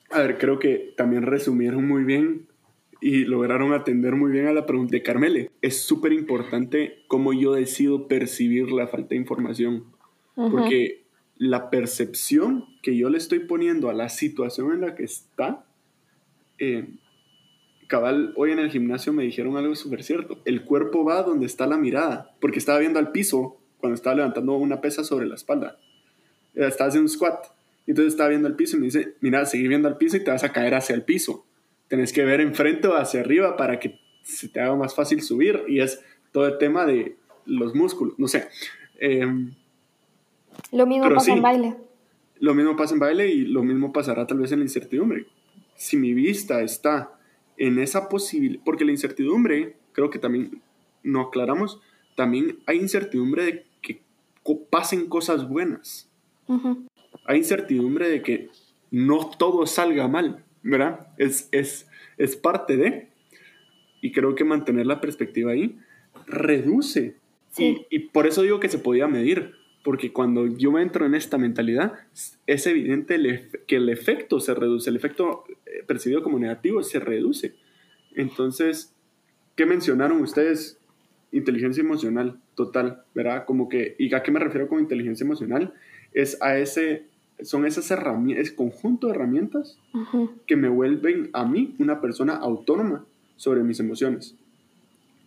a 0.10 0.20
ver, 0.20 0.38
creo 0.38 0.60
que 0.60 0.94
también 0.96 1.24
resumieron 1.24 1.88
muy 1.88 2.04
bien 2.04 2.48
y 3.02 3.26
lograron 3.26 3.74
atender 3.74 4.16
muy 4.16 4.32
bien 4.32 4.48
a 4.48 4.54
la 4.54 4.66
pregunta 4.66 4.92
de 4.92 5.02
Carmele. 5.02 5.50
Es 5.62 5.82
súper 5.82 6.14
importante 6.14 7.00
cómo 7.08 7.34
yo 7.34 7.54
decido 7.54 8.08
percibir 8.08 8.72
la 8.72 8.88
falta 8.88 9.10
de 9.10 9.16
información. 9.16 9.86
Porque 10.36 11.01
la 11.42 11.72
percepción 11.72 12.68
que 12.84 12.96
yo 12.96 13.10
le 13.10 13.18
estoy 13.18 13.40
poniendo 13.40 13.90
a 13.90 13.94
la 13.94 14.10
situación 14.10 14.74
en 14.74 14.82
la 14.82 14.94
que 14.94 15.06
está, 15.06 15.66
eh, 16.60 16.88
cabal, 17.88 18.32
hoy 18.36 18.52
en 18.52 18.60
el 18.60 18.70
gimnasio 18.70 19.12
me 19.12 19.24
dijeron 19.24 19.58
algo 19.58 19.74
súper 19.74 20.04
cierto. 20.04 20.40
El 20.46 20.64
cuerpo 20.66 21.04
va 21.04 21.24
donde 21.24 21.48
está 21.48 21.66
la 21.66 21.78
mirada, 21.78 22.36
porque 22.40 22.60
estaba 22.60 22.78
viendo 22.78 23.00
al 23.00 23.12
piso 23.12 23.58
cuando 23.80 23.96
estaba 23.96 24.18
levantando 24.18 24.56
una 24.56 24.82
pesa 24.82 25.04
sobre 25.04 25.26
la 25.26 25.34
espalda. 25.34 25.80
Eh, 26.54 26.68
estaba 26.68 26.90
haciendo 26.90 27.06
un 27.06 27.10
squat. 27.10 27.48
Entonces 27.88 28.14
estaba 28.14 28.30
viendo 28.30 28.48
al 28.48 28.56
piso 28.56 28.78
y 28.78 28.82
me 28.82 28.86
dice, 28.86 29.16
mira, 29.22 29.44
sigue 29.48 29.68
viendo 29.68 29.88
al 29.88 29.98
piso 29.98 30.18
y 30.18 30.24
te 30.24 30.30
vas 30.30 30.44
a 30.44 30.52
caer 30.52 30.76
hacia 30.76 30.94
el 30.94 31.02
piso. 31.02 31.48
Tenés 31.88 32.14
que 32.14 32.24
ver 32.24 32.40
enfrente 32.40 32.88
o 32.88 32.96
hacia 32.96 33.20
arriba 33.20 33.58
para 33.58 33.80
que 33.80 34.00
se 34.22 34.48
te 34.48 34.60
haga 34.60 34.76
más 34.76 34.94
fácil 34.94 35.24
subir. 35.24 35.64
Y 35.68 35.80
es 35.80 36.04
todo 36.32 36.46
el 36.46 36.60
tema 36.60 36.86
de 36.86 37.16
los 37.48 37.74
músculos. 37.74 38.20
No 38.20 38.28
sé. 38.28 38.48
Eh, 39.00 39.26
lo 40.72 40.86
mismo 40.86 41.10
pasa 41.10 41.34
en 41.34 41.42
baile. 41.42 41.76
Lo 42.40 42.54
mismo 42.56 42.76
pasa 42.76 42.94
en 42.94 43.00
baile 43.00 43.28
y 43.28 43.46
lo 43.46 43.64
mismo 43.64 43.94
pasará 43.94 44.26
tal 44.26 44.40
vez 44.40 44.52
en 44.52 44.60
la 44.60 44.66
incertidumbre. 44.66 45.28
Si 45.76 45.98
mi 45.98 46.14
vista 46.14 46.62
está 46.62 47.12
en 47.58 47.80
esa 47.80 48.10
posibilidad, 48.10 48.64
porque 48.64 48.86
la 48.86 48.92
incertidumbre, 48.92 49.76
creo 49.92 50.10
que 50.10 50.20
también 50.20 50.62
no 51.04 51.22
aclaramos, 51.22 51.80
también 52.16 52.60
hay 52.66 52.78
incertidumbre 52.78 53.44
de 53.44 53.66
que 53.82 54.02
pasen 54.70 55.08
cosas 55.08 55.48
buenas. 55.48 56.10
Hay 57.26 57.38
incertidumbre 57.38 58.10
de 58.10 58.22
que 58.22 58.50
no 58.90 59.30
todo 59.38 59.66
salga 59.68 60.08
mal, 60.08 60.44
¿verdad? 60.64 61.08
Es, 61.18 61.48
es, 61.52 61.88
es 62.18 62.36
parte 62.36 62.76
de, 62.76 63.10
y 64.02 64.12
creo 64.12 64.36
que 64.36 64.44
mantener 64.44 64.86
la 64.88 65.00
perspectiva 65.00 65.52
ahí 65.52 65.78
reduce. 66.26 67.16
Y, 67.58 67.86
y 67.90 68.00
por 68.00 68.28
eso 68.28 68.42
digo 68.42 68.60
que 68.60 68.70
se 68.70 68.80
podía 68.80 69.08
medir 69.08 69.61
porque 69.84 70.14
cuando 70.14 70.46
yo 70.48 70.78
entro 70.78 71.06
en 71.06 71.16
esta 71.16 71.38
mentalidad, 71.38 71.94
es 72.46 72.68
evidente 72.68 73.50
que 73.68 73.78
el 73.78 73.90
efecto 73.90 74.40
se 74.40 74.54
reduce, 74.54 74.90
el 74.90 74.96
efecto 74.96 75.44
eh, 75.66 75.84
percibido 75.88 76.22
como 76.22 76.38
negativo 76.38 76.84
se 76.84 77.00
reduce. 77.00 77.56
Entonces, 78.16 78.94
¿qué 79.56 79.66
mencionaron 79.66 80.22
ustedes 80.22 80.78
inteligencia 81.32 81.82
emocional 81.82 82.40
total, 82.56 83.04
¿verdad? 83.16 83.46
Como 83.46 83.70
que, 83.70 83.96
¿y 83.98 84.14
a 84.14 84.22
qué 84.22 84.32
me 84.32 84.40
refiero 84.40 84.68
con 84.68 84.80
inteligencia 84.80 85.24
emocional? 85.24 85.74
Es 86.14 86.40
a 86.42 86.58
ese, 86.58 87.08
son 87.42 87.66
esas 87.66 87.90
herramientas, 87.90 88.48
ese 88.48 88.56
conjunto 88.56 89.08
de 89.08 89.14
herramientas 89.14 89.80
que 90.46 90.58
me 90.58 90.70
vuelven 90.70 91.30
a 91.34 91.46
mí 91.46 91.76
una 91.80 92.02
persona 92.02 92.36
autónoma 92.36 93.06
sobre 93.36 93.64
mis 93.64 93.80
emociones. 93.80 94.36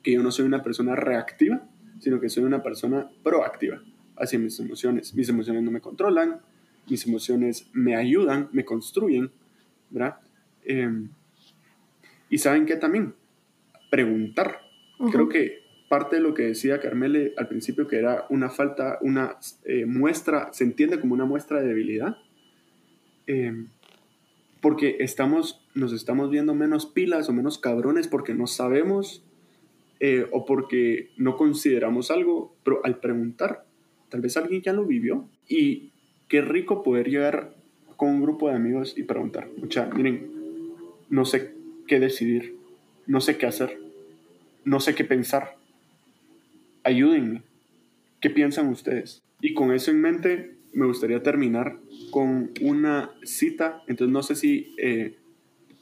Que 0.02 0.12
yo 0.12 0.22
no 0.22 0.30
soy 0.30 0.44
una 0.44 0.62
persona 0.62 0.94
reactiva, 0.94 1.66
sino 1.98 2.20
que 2.20 2.28
soy 2.28 2.44
una 2.44 2.62
persona 2.62 3.08
proactiva 3.22 3.80
hacia 4.16 4.38
mis 4.38 4.58
emociones. 4.60 5.14
Mis 5.14 5.28
emociones 5.28 5.62
no 5.62 5.70
me 5.70 5.80
controlan, 5.80 6.40
mis 6.88 7.06
emociones 7.06 7.68
me 7.72 7.96
ayudan, 7.96 8.48
me 8.52 8.64
construyen, 8.64 9.30
¿verdad? 9.90 10.18
Em, 10.64 11.08
y 12.28 12.38
saben 12.38 12.66
qué 12.66 12.76
también, 12.76 13.14
preguntar. 13.90 14.60
Creo 15.10 15.28
que 15.28 15.64
parte 15.88 16.16
de 16.16 16.22
lo 16.22 16.34
que 16.34 16.44
decía 16.44 16.80
Carmele 16.80 17.34
al 17.36 17.48
principio, 17.48 17.86
que 17.86 17.98
era 17.98 18.26
una 18.30 18.50
falta, 18.50 18.98
una 19.02 19.36
eh, 19.64 19.86
muestra, 19.86 20.52
se 20.52 20.64
entiende 20.64 20.98
como 20.98 21.14
una 21.14 21.24
muestra 21.24 21.60
de 21.60 21.68
debilidad, 21.68 22.16
em, 23.26 23.68
porque 24.60 24.96
estamos, 25.00 25.62
nos 25.74 25.92
estamos 25.92 26.30
viendo 26.30 26.54
menos 26.54 26.86
pilas 26.86 27.28
o 27.28 27.32
menos 27.32 27.58
cabrones 27.58 28.08
porque 28.08 28.34
no 28.34 28.46
sabemos 28.46 29.22
eh, 30.00 30.26
o 30.32 30.44
porque 30.44 31.10
no 31.16 31.36
consideramos 31.36 32.10
algo, 32.10 32.56
pero 32.64 32.80
al 32.84 32.98
preguntar, 32.98 33.64
tal 34.08 34.20
vez 34.20 34.36
alguien 34.36 34.62
ya 34.62 34.72
lo 34.72 34.84
vivió 34.84 35.28
y 35.48 35.90
qué 36.28 36.40
rico 36.40 36.82
poder 36.82 37.08
llegar 37.08 37.54
con 37.96 38.10
un 38.10 38.22
grupo 38.22 38.48
de 38.48 38.56
amigos 38.56 38.94
y 38.96 39.02
preguntar, 39.04 39.48
mucha, 39.56 39.86
miren, 39.86 40.30
no 41.08 41.24
sé 41.24 41.54
qué 41.86 42.00
decidir, 42.00 42.56
no 43.06 43.20
sé 43.20 43.36
qué 43.36 43.46
hacer, 43.46 43.78
no 44.64 44.80
sé 44.80 44.94
qué 44.94 45.04
pensar, 45.04 45.56
ayúdenme, 46.82 47.42
¿qué 48.20 48.30
piensan 48.30 48.68
ustedes? 48.68 49.22
Y 49.40 49.54
con 49.54 49.72
eso 49.72 49.90
en 49.90 50.00
mente 50.00 50.56
me 50.72 50.86
gustaría 50.86 51.22
terminar 51.22 51.76
con 52.10 52.50
una 52.60 53.10
cita, 53.22 53.82
entonces 53.86 54.12
no 54.12 54.22
sé 54.22 54.34
si 54.34 54.74
eh, 54.78 55.16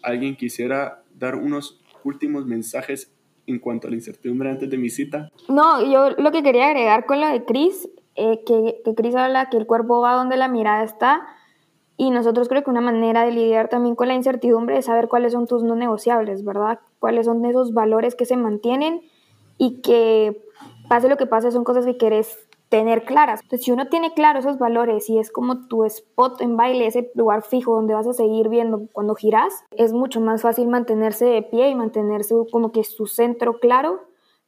alguien 0.03 0.37
quisiera 0.37 1.03
dar 1.19 1.37
unos 1.37 1.81
últimos 2.05 2.47
mensajes 2.47 3.11
en 3.47 3.59
cuanto 3.59 3.87
a 3.87 3.91
la 3.91 3.97
incertidumbre 3.97 4.51
antes 4.51 4.71
de 4.71 4.79
mi 4.79 4.91
cita. 4.91 5.31
No, 5.49 5.83
yo 5.91 6.11
lo 6.21 6.31
que 6.31 6.43
quería 6.43 6.67
agregar 6.67 7.07
con 7.07 7.21
lo 7.21 7.29
de 7.29 7.45
Chris, 7.45 7.89
eh, 8.15 8.45
que, 8.45 8.83
que 8.85 8.95
Chris 8.95 9.15
habla 9.15 9.49
que 9.51 9.57
el 9.57 9.67
cuerpo 9.67 10.01
va 10.01 10.15
donde 10.15 10.37
la 10.37 10.49
mirada 10.49 10.83
está, 10.83 11.27
y 11.97 12.11
nosotros 12.11 12.49
creo 12.49 12.65
que 12.65 12.71
una 12.71 12.81
manera 12.81 13.25
de 13.25 13.33
lidiar 13.33 13.69
también 13.69 13.95
con 13.95 14.09
la 14.09 14.15
incertidumbre 14.15 14.79
es 14.79 14.87
saber 14.87 15.09
cuáles 15.09 15.33
son 15.33 15.47
tus 15.47 15.63
no 15.63 15.77
negociables, 15.77 16.45
¿verdad? 16.45 16.81
Cuáles 16.99 17.27
son 17.27 17.45
esos 17.45 17.75
valores 17.75 18.15
que 18.15 18.25
se 18.25 18.37
mantienen 18.37 19.03
y 19.59 19.83
que 19.83 20.43
pase 20.89 21.09
lo 21.09 21.17
que 21.17 21.27
pase 21.27 21.53
son 21.53 21.65
cosas 21.65 21.85
que 21.85 21.97
quieres 21.97 22.39
tener 22.71 23.05
claras. 23.05 23.41
Entonces, 23.43 23.67
si 23.67 23.71
uno 23.71 23.89
tiene 23.89 24.15
claro 24.15 24.39
esos 24.39 24.59
valores 24.59 25.09
y 25.11 25.19
es 25.19 25.31
como 25.31 25.69
tu 25.69 25.85
spot 25.85 26.41
en 26.41 26.57
baile, 26.57 26.87
ese 26.87 27.13
lugar 27.15 27.43
fijo 27.43 27.75
donde 27.75 27.95
vas 27.95 28.07
a 28.07 28.15
seguir 28.15 28.49
viendo 28.49 28.89
cuando 28.93 29.15
giras, 29.15 29.65
es 29.77 29.93
mucho 29.93 30.21
más 30.23 30.41
fácil 30.41 30.69
mantenerse 30.69 31.27
de 31.27 31.43
pie 31.43 31.69
y 31.69 31.75
mantenerse 31.75 32.35
como 32.51 32.73
que 32.73 32.83
su 32.83 33.07
centro 33.07 33.59
claro, 33.61 34.01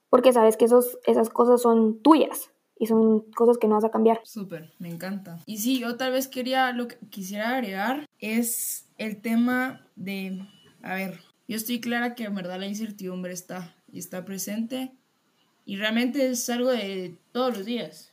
porque 0.09 0.33
sabes 0.33 0.57
que 0.57 0.65
esos, 0.65 0.99
esas 1.05 1.29
cosas 1.29 1.61
son 1.61 2.01
tuyas 2.01 2.54
son 2.87 3.21
cosas 3.33 3.59
que 3.59 3.67
no 3.67 3.75
vas 3.75 3.85
a 3.85 3.91
cambiar. 3.91 4.21
Súper, 4.25 4.73
me 4.79 4.89
encanta. 4.89 5.39
Y 5.47 5.59
sí, 5.59 5.79
yo 5.79 5.97
tal 5.97 6.13
vez 6.13 6.29
quería, 6.29 6.73
lo 6.73 6.89
que 6.89 6.97
quisiera 7.11 7.51
agregar 7.57 8.09
es 8.19 8.87
el 8.99 9.21
tema 9.21 9.87
de, 9.97 10.47
a 10.83 10.95
ver, 10.95 11.21
yo 11.49 11.57
estoy 11.57 11.81
clara 11.81 12.15
que 12.15 12.25
en 12.25 12.35
verdad 12.35 12.59
la 12.59 12.67
incertidumbre 12.67 13.33
está 13.33 13.75
y 13.93 13.99
está 13.99 14.25
presente 14.25 14.93
y 15.67 15.77
realmente 15.77 16.31
es 16.31 16.49
algo 16.51 16.71
de 16.71 17.17
todos 17.33 17.57
los 17.57 17.67
días 17.67 18.13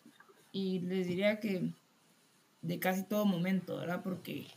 y 0.51 0.79
les 0.79 1.07
diría 1.07 1.39
que 1.39 1.71
de 2.61 2.79
casi 2.79 3.03
todo 3.03 3.25
momento, 3.25 3.77
¿verdad? 3.77 4.01
Porque 4.03 4.47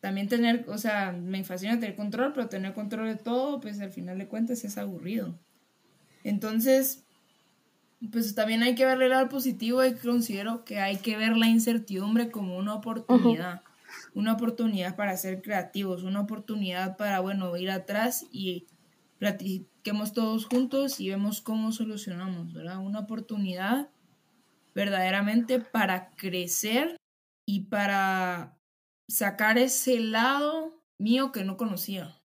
también 0.00 0.28
tener, 0.28 0.64
o 0.68 0.78
sea, 0.78 1.12
me 1.12 1.44
fascina 1.44 1.78
tener 1.78 1.96
control, 1.96 2.32
pero 2.32 2.48
tener 2.48 2.74
control 2.74 3.08
de 3.08 3.16
todo, 3.16 3.60
pues 3.60 3.80
al 3.80 3.92
final 3.92 4.18
de 4.18 4.26
cuentas 4.26 4.64
es 4.64 4.78
aburrido. 4.78 5.34
Entonces, 6.24 7.04
pues 8.08 8.34
también 8.34 8.62
hay 8.62 8.74
que 8.74 8.86
verle 8.86 9.04
el 9.04 9.10
lado 9.10 9.28
positivo 9.28 9.84
y 9.84 9.94
considero 9.94 10.64
que 10.64 10.80
hay 10.80 10.96
que 10.96 11.16
ver 11.16 11.36
la 11.36 11.48
incertidumbre 11.48 12.30
como 12.30 12.56
una 12.56 12.74
oportunidad, 12.74 13.62
una 14.14 14.32
oportunidad 14.32 14.96
para 14.96 15.16
ser 15.16 15.42
creativos, 15.42 16.02
una 16.02 16.20
oportunidad 16.20 16.96
para, 16.96 17.20
bueno, 17.20 17.54
ir 17.56 17.70
atrás 17.70 18.26
y 18.32 18.66
platiquemos 19.18 20.14
todos 20.14 20.46
juntos 20.46 20.98
y 20.98 21.10
vemos 21.10 21.42
cómo 21.42 21.72
solucionamos, 21.72 22.54
¿verdad? 22.54 22.78
Una 22.78 23.00
oportunidad 23.00 23.90
verdaderamente 24.74 25.60
para 25.60 26.10
crecer 26.12 26.96
y 27.44 27.64
para 27.64 28.56
sacar 29.08 29.58
ese 29.58 30.00
lado 30.00 30.82
mío 30.98 31.32
que 31.32 31.44
no 31.44 31.58
conocía. 31.58 32.22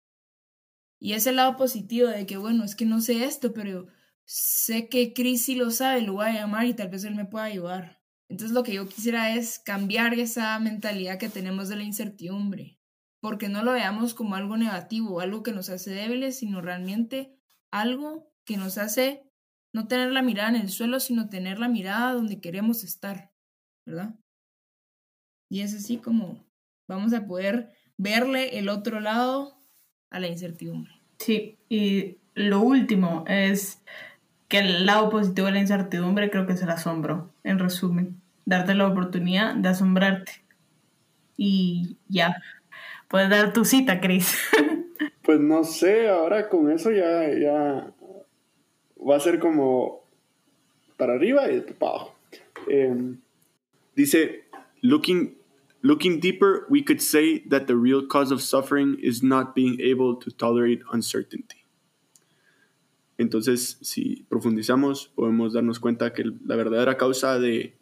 Y 1.01 1.15
ese 1.15 1.33
lado 1.33 1.57
positivo 1.57 2.09
de 2.09 2.27
que, 2.27 2.37
bueno, 2.37 2.63
es 2.63 2.77
que 2.77 2.87
no 2.87 3.01
sé 3.01 3.25
esto, 3.25 3.53
pero 3.53 3.89
sé 4.27 4.89
que 4.89 5.13
Chris 5.13 5.45
sí 5.45 5.55
lo 5.55 5.71
sabe, 5.71 6.03
lo 6.03 6.15
voy 6.15 6.27
a 6.27 6.33
llamar 6.33 6.67
y 6.67 6.75
tal 6.75 6.89
vez 6.89 7.05
él 7.05 7.15
me 7.15 7.27
pueda 7.27 7.45
ayudar. 7.45 8.01
Entonces 8.29 8.55
lo 8.55 8.63
que 8.63 8.75
yo 8.75 8.89
quisiera 8.89 9.35
es 9.35 9.59
cambiar 9.59 10.15
esa 10.15 10.59
mentalidad 10.59 11.19
que 11.19 11.29
tenemos 11.29 11.69
de 11.69 11.77
la 11.77 11.83
incertidumbre, 11.83 12.79
porque 13.21 13.49
no 13.49 13.63
lo 13.63 13.73
veamos 13.73 14.15
como 14.15 14.35
algo 14.35 14.57
negativo, 14.57 15.21
algo 15.21 15.43
que 15.43 15.53
nos 15.53 15.69
hace 15.69 15.91
débiles, 15.91 16.39
sino 16.39 16.61
realmente 16.61 17.39
algo 17.71 18.33
que 18.45 18.57
nos 18.57 18.79
hace 18.79 19.31
no 19.75 19.89
tener 19.89 20.13
la 20.13 20.23
mirada 20.23 20.51
en 20.51 20.57
el 20.57 20.71
suelo, 20.71 21.01
sino 21.01 21.29
tener 21.29 21.59
la 21.59 21.69
mirada 21.69 22.13
donde 22.13 22.41
queremos 22.41 22.85
estar, 22.85 23.33
¿verdad? 23.87 24.15
Y 25.51 25.61
es 25.61 25.75
así 25.75 25.99
como 25.99 26.47
vamos 26.89 27.13
a 27.13 27.27
poder 27.27 27.71
verle 27.97 28.59
el 28.59 28.69
otro 28.69 29.01
lado 29.01 29.59
a 30.11 30.21
la 30.21 30.29
incertidumbre. 30.29 30.93
Sí, 31.19 31.59
y 31.69 32.19
lo 32.35 32.61
último 32.61 33.25
es 33.27 33.83
que 34.55 34.61
el 34.61 34.87
lado 34.87 35.11
positivo 35.11 35.49
de 35.49 35.55
la 35.55 35.59
incertidumbre 35.59 36.31
creo 36.31 36.47
que 36.47 36.53
es 36.53 36.63
el 36.63 36.71
asombro, 36.71 37.29
en 37.43 37.59
resumen, 37.59 38.21
darte 38.45 38.77
la 38.77 38.87
oportunidad 38.87 39.57
de 39.57 39.69
asombrarte. 39.69 40.45
Y 41.37 41.97
ya, 42.07 42.41
puedes 43.09 43.31
dar 43.31 43.53
tu 43.53 43.65
cita, 43.65 44.01
Cris. 44.01 44.39
Pues 45.23 45.41
no 45.41 45.65
sé, 45.65 46.09
ahora 46.09 46.51
con 46.51 46.71
eso 46.71 46.91
ya, 46.93 47.27
ya 47.31 47.91
va 48.97 49.17
a 49.17 49.21
ser 49.21 49.39
como 49.39 50.05
para 50.99 51.15
arriba 51.15 51.51
y 51.51 51.61
para 51.61 51.93
abajo. 51.93 52.15
Eh, 52.69 53.17
dice, 53.97 54.45
looking, 54.83 55.35
looking 55.81 56.21
deeper, 56.21 56.67
we 56.69 56.85
could 56.85 57.01
say 57.01 57.41
that 57.49 57.67
the 57.67 57.75
real 57.75 58.07
cause 58.07 58.31
of 58.31 58.43
suffering 58.43 58.99
is 59.03 59.23
not 59.23 59.55
being 59.55 59.81
able 59.81 60.15
to 60.15 60.31
tolerate 60.31 60.83
uncertainty. 60.93 61.64
Entonces, 63.19 63.79
si 63.81 64.25
profundizamos, 64.29 65.13
podemos 65.15 65.53
darnos 65.53 65.81
cuenta 65.81 66.13
que 66.13 66.25
la 66.45 66.57
verdadera 66.57 66.97
causa 66.97 67.39
de 67.39 67.75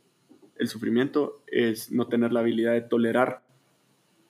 el 0.57 0.68
sufrimiento 0.68 1.42
es 1.47 1.90
no 1.90 2.07
tener 2.07 2.33
la 2.33 2.40
habilidad 2.40 2.73
de 2.73 2.83
tolerar. 2.83 3.42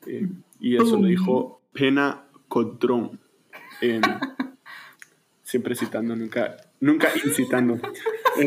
Eh, 0.07 0.29
y 0.61 0.77
eso 0.77 0.99
lo 0.99 1.07
dijo 1.07 1.61
Pena 1.73 2.25
Codrón. 2.49 3.21
Eh, 3.81 4.01
siempre 5.43 5.75
citando, 5.75 6.17
nunca, 6.17 6.57
nunca 6.81 7.09
incitando. 7.25 7.79
Eh, 8.35 8.47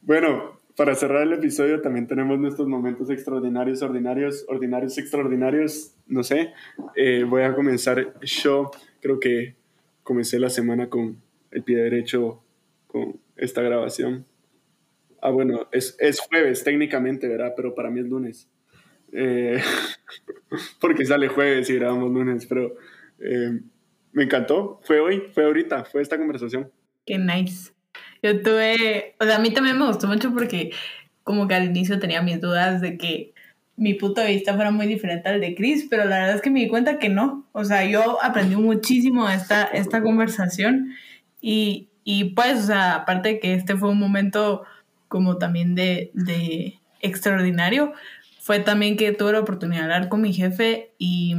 bueno, 0.00 0.58
para 0.74 0.94
cerrar 0.94 1.24
el 1.24 1.34
episodio 1.34 1.82
también 1.82 2.06
tenemos 2.06 2.38
nuestros 2.38 2.66
momentos 2.66 3.10
extraordinarios, 3.10 3.82
ordinarios, 3.82 4.46
ordinarios, 4.48 4.96
extraordinarios. 4.96 5.94
No 6.06 6.22
sé, 6.22 6.54
eh, 6.96 7.26
voy 7.28 7.42
a 7.42 7.54
comenzar 7.54 8.18
yo. 8.22 8.70
Creo 9.02 9.20
que 9.20 9.57
comencé 10.08 10.38
la 10.38 10.48
semana 10.48 10.88
con 10.88 11.20
el 11.50 11.62
pie 11.62 11.76
derecho 11.76 12.42
con 12.86 13.20
esta 13.36 13.60
grabación. 13.60 14.24
Ah, 15.20 15.28
bueno, 15.28 15.68
es, 15.70 15.96
es 15.98 16.18
jueves 16.18 16.64
técnicamente, 16.64 17.28
¿verdad? 17.28 17.52
Pero 17.54 17.74
para 17.74 17.90
mí 17.90 18.00
es 18.00 18.06
lunes. 18.06 18.48
Eh, 19.12 19.60
porque 20.80 21.04
sale 21.04 21.28
jueves 21.28 21.68
y 21.68 21.74
grabamos 21.74 22.10
lunes, 22.10 22.46
pero 22.46 22.74
eh, 23.20 23.60
me 24.12 24.24
encantó. 24.24 24.80
Fue 24.82 24.98
hoy, 24.98 25.24
fue 25.34 25.44
ahorita, 25.44 25.84
fue 25.84 26.00
esta 26.00 26.16
conversación. 26.16 26.72
Qué 27.04 27.18
nice. 27.18 27.72
Yo 28.22 28.40
tuve, 28.40 29.14
o 29.20 29.24
sea, 29.26 29.36
a 29.36 29.40
mí 29.40 29.52
también 29.52 29.78
me 29.78 29.88
gustó 29.88 30.06
mucho 30.06 30.32
porque 30.32 30.70
como 31.22 31.46
que 31.46 31.54
al 31.54 31.64
inicio 31.64 31.98
tenía 31.98 32.22
mis 32.22 32.40
dudas 32.40 32.80
de 32.80 32.96
que 32.96 33.34
mi 33.78 33.94
punto 33.94 34.20
de 34.20 34.32
vista 34.32 34.54
fuera 34.54 34.70
muy 34.70 34.86
diferente 34.86 35.28
al 35.28 35.40
de 35.40 35.54
Chris, 35.54 35.86
pero 35.88 36.04
la 36.04 36.18
verdad 36.18 36.34
es 36.34 36.42
que 36.42 36.50
me 36.50 36.60
di 36.60 36.68
cuenta 36.68 36.98
que 36.98 37.08
no. 37.08 37.46
O 37.52 37.64
sea, 37.64 37.84
yo 37.84 38.22
aprendí 38.22 38.56
muchísimo 38.56 39.28
esta, 39.28 39.64
esta 39.64 40.02
conversación 40.02 40.90
y, 41.40 41.88
y 42.04 42.24
pues, 42.34 42.64
o 42.64 42.66
sea, 42.66 42.96
aparte 42.96 43.28
de 43.28 43.40
que 43.40 43.54
este 43.54 43.76
fue 43.76 43.90
un 43.90 43.98
momento 43.98 44.64
como 45.06 45.38
también 45.38 45.74
de, 45.74 46.10
de 46.12 46.80
extraordinario, 47.00 47.92
fue 48.40 48.58
también 48.58 48.96
que 48.96 49.12
tuve 49.12 49.32
la 49.32 49.40
oportunidad 49.40 49.86
de 49.86 49.94
hablar 49.94 50.08
con 50.08 50.22
mi 50.22 50.32
jefe 50.32 50.92
y 50.98 51.36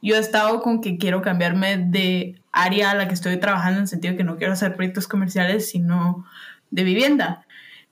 yo 0.00 0.16
he 0.16 0.20
estado 0.20 0.62
con 0.62 0.80
que 0.80 0.96
quiero 0.96 1.20
cambiarme 1.20 1.76
de 1.76 2.40
área 2.52 2.92
a 2.92 2.94
la 2.94 3.08
que 3.08 3.14
estoy 3.14 3.36
trabajando 3.38 3.78
en 3.78 3.82
el 3.82 3.88
sentido 3.88 4.16
que 4.16 4.24
no 4.24 4.36
quiero 4.36 4.52
hacer 4.54 4.74
proyectos 4.74 5.06
comerciales, 5.06 5.68
sino 5.68 6.24
de 6.70 6.84
vivienda. 6.84 7.46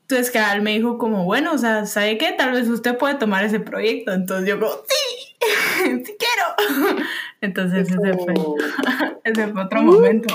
Entonces, 0.09 0.30
Cabal 0.30 0.62
me 0.62 0.70
dijo 0.70 0.98
como, 0.98 1.24
bueno, 1.24 1.52
o 1.52 1.59
sea, 1.59 1.84
¿sabe 1.84 2.16
qué? 2.16 2.30
Tal 2.30 2.52
vez 2.52 2.68
usted 2.68 2.96
puede 2.96 3.16
tomar 3.16 3.42
ese 3.44 3.59
proyecto. 3.59 4.12
Entonces 4.12 4.48
yo 4.48 4.61
como, 4.61 4.70
sí, 4.70 5.36
sí 6.04 6.16
quiero. 6.16 7.02
Entonces 7.40 7.90
ese 7.90 8.14
fue, 8.14 8.34
ese 9.24 9.48
fue 9.48 9.64
otro 9.64 9.82
momento. 9.82 10.32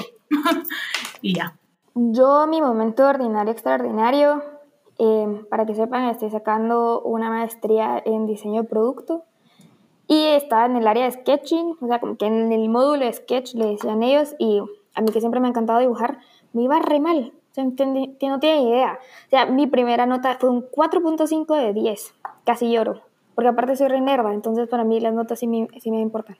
y 1.22 1.36
ya. 1.36 1.56
Yo, 1.96 2.48
mi 2.48 2.62
momento 2.62 3.08
ordinario, 3.08 3.54
extraordinario, 3.54 4.44
eh, 5.00 5.42
para 5.50 5.66
que 5.66 5.74
sepan, 5.74 6.10
estoy 6.10 6.32
sacando 6.32 7.02
una 7.04 7.30
maestría 7.30 8.04
en 8.06 8.28
diseño 8.28 8.64
de 8.64 8.68
producto 8.68 9.24
y 10.06 10.26
estaba 10.26 10.66
en 10.66 10.76
el 10.76 10.86
área 10.86 11.06
de 11.06 11.12
sketching, 11.12 11.78
o 11.80 11.88
sea, 11.88 12.02
como 12.02 12.18
que 12.18 12.26
en 12.26 12.52
el 12.52 12.68
módulo 12.68 13.06
de 13.06 13.14
sketch 13.14 13.54
le 13.54 13.68
decían 13.68 14.04
ellos 14.04 14.36
y 14.38 14.62
a 14.96 15.02
mí 15.02 15.12
que 15.14 15.22
siempre 15.22 15.40
me 15.40 15.48
ha 15.48 15.52
encantado 15.52 15.80
dibujar, 15.80 16.20
me 16.52 16.64
iba 16.64 16.78
re 16.80 17.00
mal, 17.00 17.32
no 17.58 18.40
tiene 18.40 18.62
idea. 18.62 19.00
O 19.28 19.30
sea, 19.30 19.46
mi 19.46 19.68
primera 19.68 20.06
nota 20.06 20.38
fue 20.40 20.50
un 20.50 20.64
4.5 20.64 21.56
de 21.56 21.74
10, 21.74 22.14
casi 22.46 22.72
lloro, 22.72 23.02
porque 23.36 23.50
aparte 23.50 23.76
soy 23.76 23.88
re 23.88 24.02
nerva, 24.02 24.34
entonces 24.34 24.68
para 24.68 24.84
mí 24.84 25.00
las 25.00 25.14
notas 25.14 25.40
sí 25.40 25.48
me, 25.48 25.68
sí 25.80 25.92
me 25.92 26.00
importan. 26.00 26.38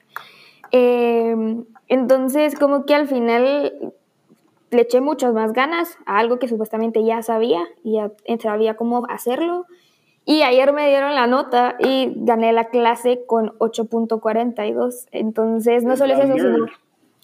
Eh, 0.70 1.64
entonces, 1.88 2.58
como 2.58 2.86
que 2.86 2.94
al 2.94 3.06
final 3.06 3.92
le 4.70 4.82
eché 4.82 5.00
muchas 5.00 5.34
más 5.34 5.52
ganas 5.52 5.98
a 6.06 6.18
algo 6.18 6.38
que 6.38 6.48
supuestamente 6.48 7.04
ya 7.04 7.22
sabía 7.22 7.62
y 7.84 7.94
ya 7.94 8.10
sabía 8.40 8.74
cómo 8.74 9.04
hacerlo. 9.08 9.66
Y 10.24 10.42
ayer 10.42 10.72
me 10.72 10.88
dieron 10.88 11.14
la 11.14 11.26
nota 11.26 11.76
y 11.78 12.12
gané 12.16 12.52
la 12.52 12.68
clase 12.70 13.24
con 13.26 13.58
8.42. 13.58 15.08
Entonces, 15.10 15.84
no 15.84 15.96
solo 15.96 16.14
es 16.14 16.20
eso, 16.20 16.36
sino... 16.38 16.66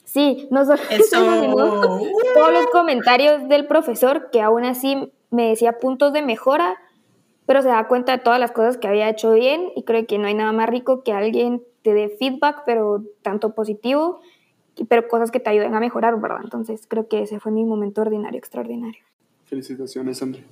Sí, 0.08 0.48
no 0.50 0.64
solo 0.64 0.80
eso, 0.90 1.40
sino 1.40 1.54
todos 1.54 2.52
los 2.52 2.66
comentarios 2.72 3.48
del 3.48 3.66
profesor 3.66 4.30
que 4.30 4.40
aún 4.40 4.64
así 4.64 5.12
me 5.30 5.48
decía 5.48 5.78
puntos 5.78 6.12
de 6.12 6.22
mejora, 6.22 6.76
pero 7.44 7.62
se 7.62 7.68
da 7.68 7.86
cuenta 7.88 8.12
de 8.12 8.18
todas 8.18 8.40
las 8.40 8.52
cosas 8.52 8.78
que 8.78 8.88
había 8.88 9.08
hecho 9.08 9.32
bien 9.32 9.70
y 9.76 9.82
creo 9.82 10.06
que 10.06 10.18
no 10.18 10.26
hay 10.26 10.34
nada 10.34 10.52
más 10.52 10.68
rico 10.68 11.02
que 11.02 11.12
alguien 11.12 11.62
te 11.82 11.92
dé 11.92 12.08
feedback, 12.08 12.62
pero 12.64 13.02
tanto 13.22 13.54
positivo 13.54 14.20
pero 14.86 15.08
cosas 15.08 15.30
que 15.30 15.40
te 15.40 15.50
ayuden 15.50 15.74
a 15.74 15.80
mejorar, 15.80 16.20
¿verdad? 16.20 16.38
Entonces 16.42 16.82
creo 16.86 17.08
que 17.08 17.22
ese 17.22 17.40
fue 17.40 17.52
mi 17.52 17.64
momento 17.64 18.02
ordinario, 18.02 18.38
extraordinario. 18.38 19.02
Felicitaciones, 19.46 20.22
André. 20.22 20.44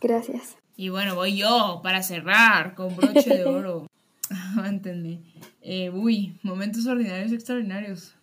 Gracias. 0.00 0.56
Y 0.76 0.88
bueno, 0.88 1.14
voy 1.14 1.36
yo 1.36 1.80
para 1.82 2.02
cerrar 2.02 2.74
con 2.74 2.96
broche 2.96 3.30
de 3.30 3.44
oro. 3.44 3.86
Entendí. 4.64 5.20
Eh, 5.60 5.90
uy, 5.90 6.38
momentos 6.42 6.86
ordinarios, 6.86 7.32
extraordinarios. 7.32 8.14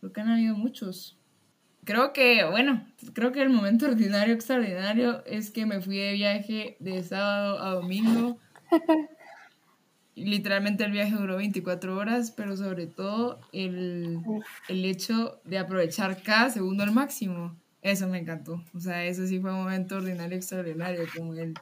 Creo 0.00 0.12
que 0.12 0.20
han 0.20 0.30
habido 0.30 0.56
muchos. 0.56 1.18
Creo 1.84 2.12
que, 2.12 2.44
bueno, 2.44 2.86
creo 3.14 3.32
que 3.32 3.42
el 3.42 3.50
momento 3.50 3.86
ordinario, 3.86 4.34
extraordinario 4.34 5.24
es 5.24 5.50
que 5.50 5.64
me 5.66 5.80
fui 5.80 5.96
de 5.96 6.12
viaje 6.12 6.76
de 6.80 7.02
sábado 7.02 7.62
a 7.62 7.74
domingo 7.74 8.38
literalmente 10.24 10.84
el 10.84 10.92
viaje 10.92 11.14
duró 11.14 11.36
24 11.36 11.96
horas, 11.96 12.30
pero 12.30 12.56
sobre 12.56 12.86
todo 12.86 13.40
el, 13.52 14.20
el, 14.68 14.84
hecho 14.84 15.40
de 15.44 15.58
aprovechar 15.58 16.22
cada 16.22 16.50
segundo 16.50 16.82
al 16.82 16.92
máximo. 16.92 17.56
Eso 17.82 18.08
me 18.08 18.18
encantó. 18.18 18.62
O 18.74 18.80
sea, 18.80 19.04
eso 19.04 19.26
sí 19.26 19.38
fue 19.40 19.52
un 19.52 19.58
momento 19.58 19.96
ordinario, 19.96 20.36
extraordinario, 20.36 21.04
como 21.16 21.34
el, 21.34 21.54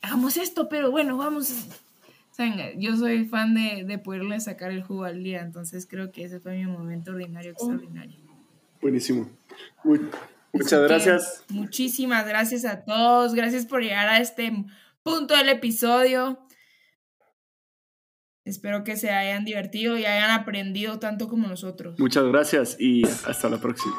hagamos 0.00 0.36
esto, 0.36 0.68
pero 0.68 0.90
bueno, 0.90 1.16
vamos. 1.16 1.66
O 2.32 2.34
sea, 2.34 2.72
yo 2.76 2.96
soy 2.96 3.26
fan 3.26 3.52
de, 3.52 3.84
de 3.84 3.98
poderle 3.98 4.40
sacar 4.40 4.70
el 4.70 4.82
jugo 4.82 5.04
al 5.04 5.22
día, 5.22 5.42
entonces 5.42 5.86
creo 5.86 6.10
que 6.10 6.24
ese 6.24 6.40
fue 6.40 6.56
mi 6.56 6.64
momento 6.64 7.10
ordinario, 7.10 7.50
extraordinario. 7.50 8.16
Buenísimo. 8.80 9.28
muchas 10.52 10.82
gracias. 10.82 11.44
Muchísimas 11.50 12.26
gracias 12.26 12.64
a 12.64 12.84
todos. 12.84 13.34
Gracias 13.34 13.66
por 13.66 13.82
llegar 13.82 14.08
a 14.08 14.18
este 14.18 14.50
punto 15.02 15.36
del 15.36 15.50
episodio. 15.50 16.38
Espero 18.46 18.82
que 18.82 18.96
se 18.96 19.10
hayan 19.10 19.44
divertido 19.44 19.98
y 19.98 20.06
hayan 20.06 20.30
aprendido 20.30 20.98
tanto 20.98 21.28
como 21.28 21.46
nosotros. 21.46 21.98
Muchas 22.00 22.24
gracias 22.24 22.76
y 22.80 23.06
hasta 23.06 23.50
la 23.50 23.58
próxima. 23.58 23.94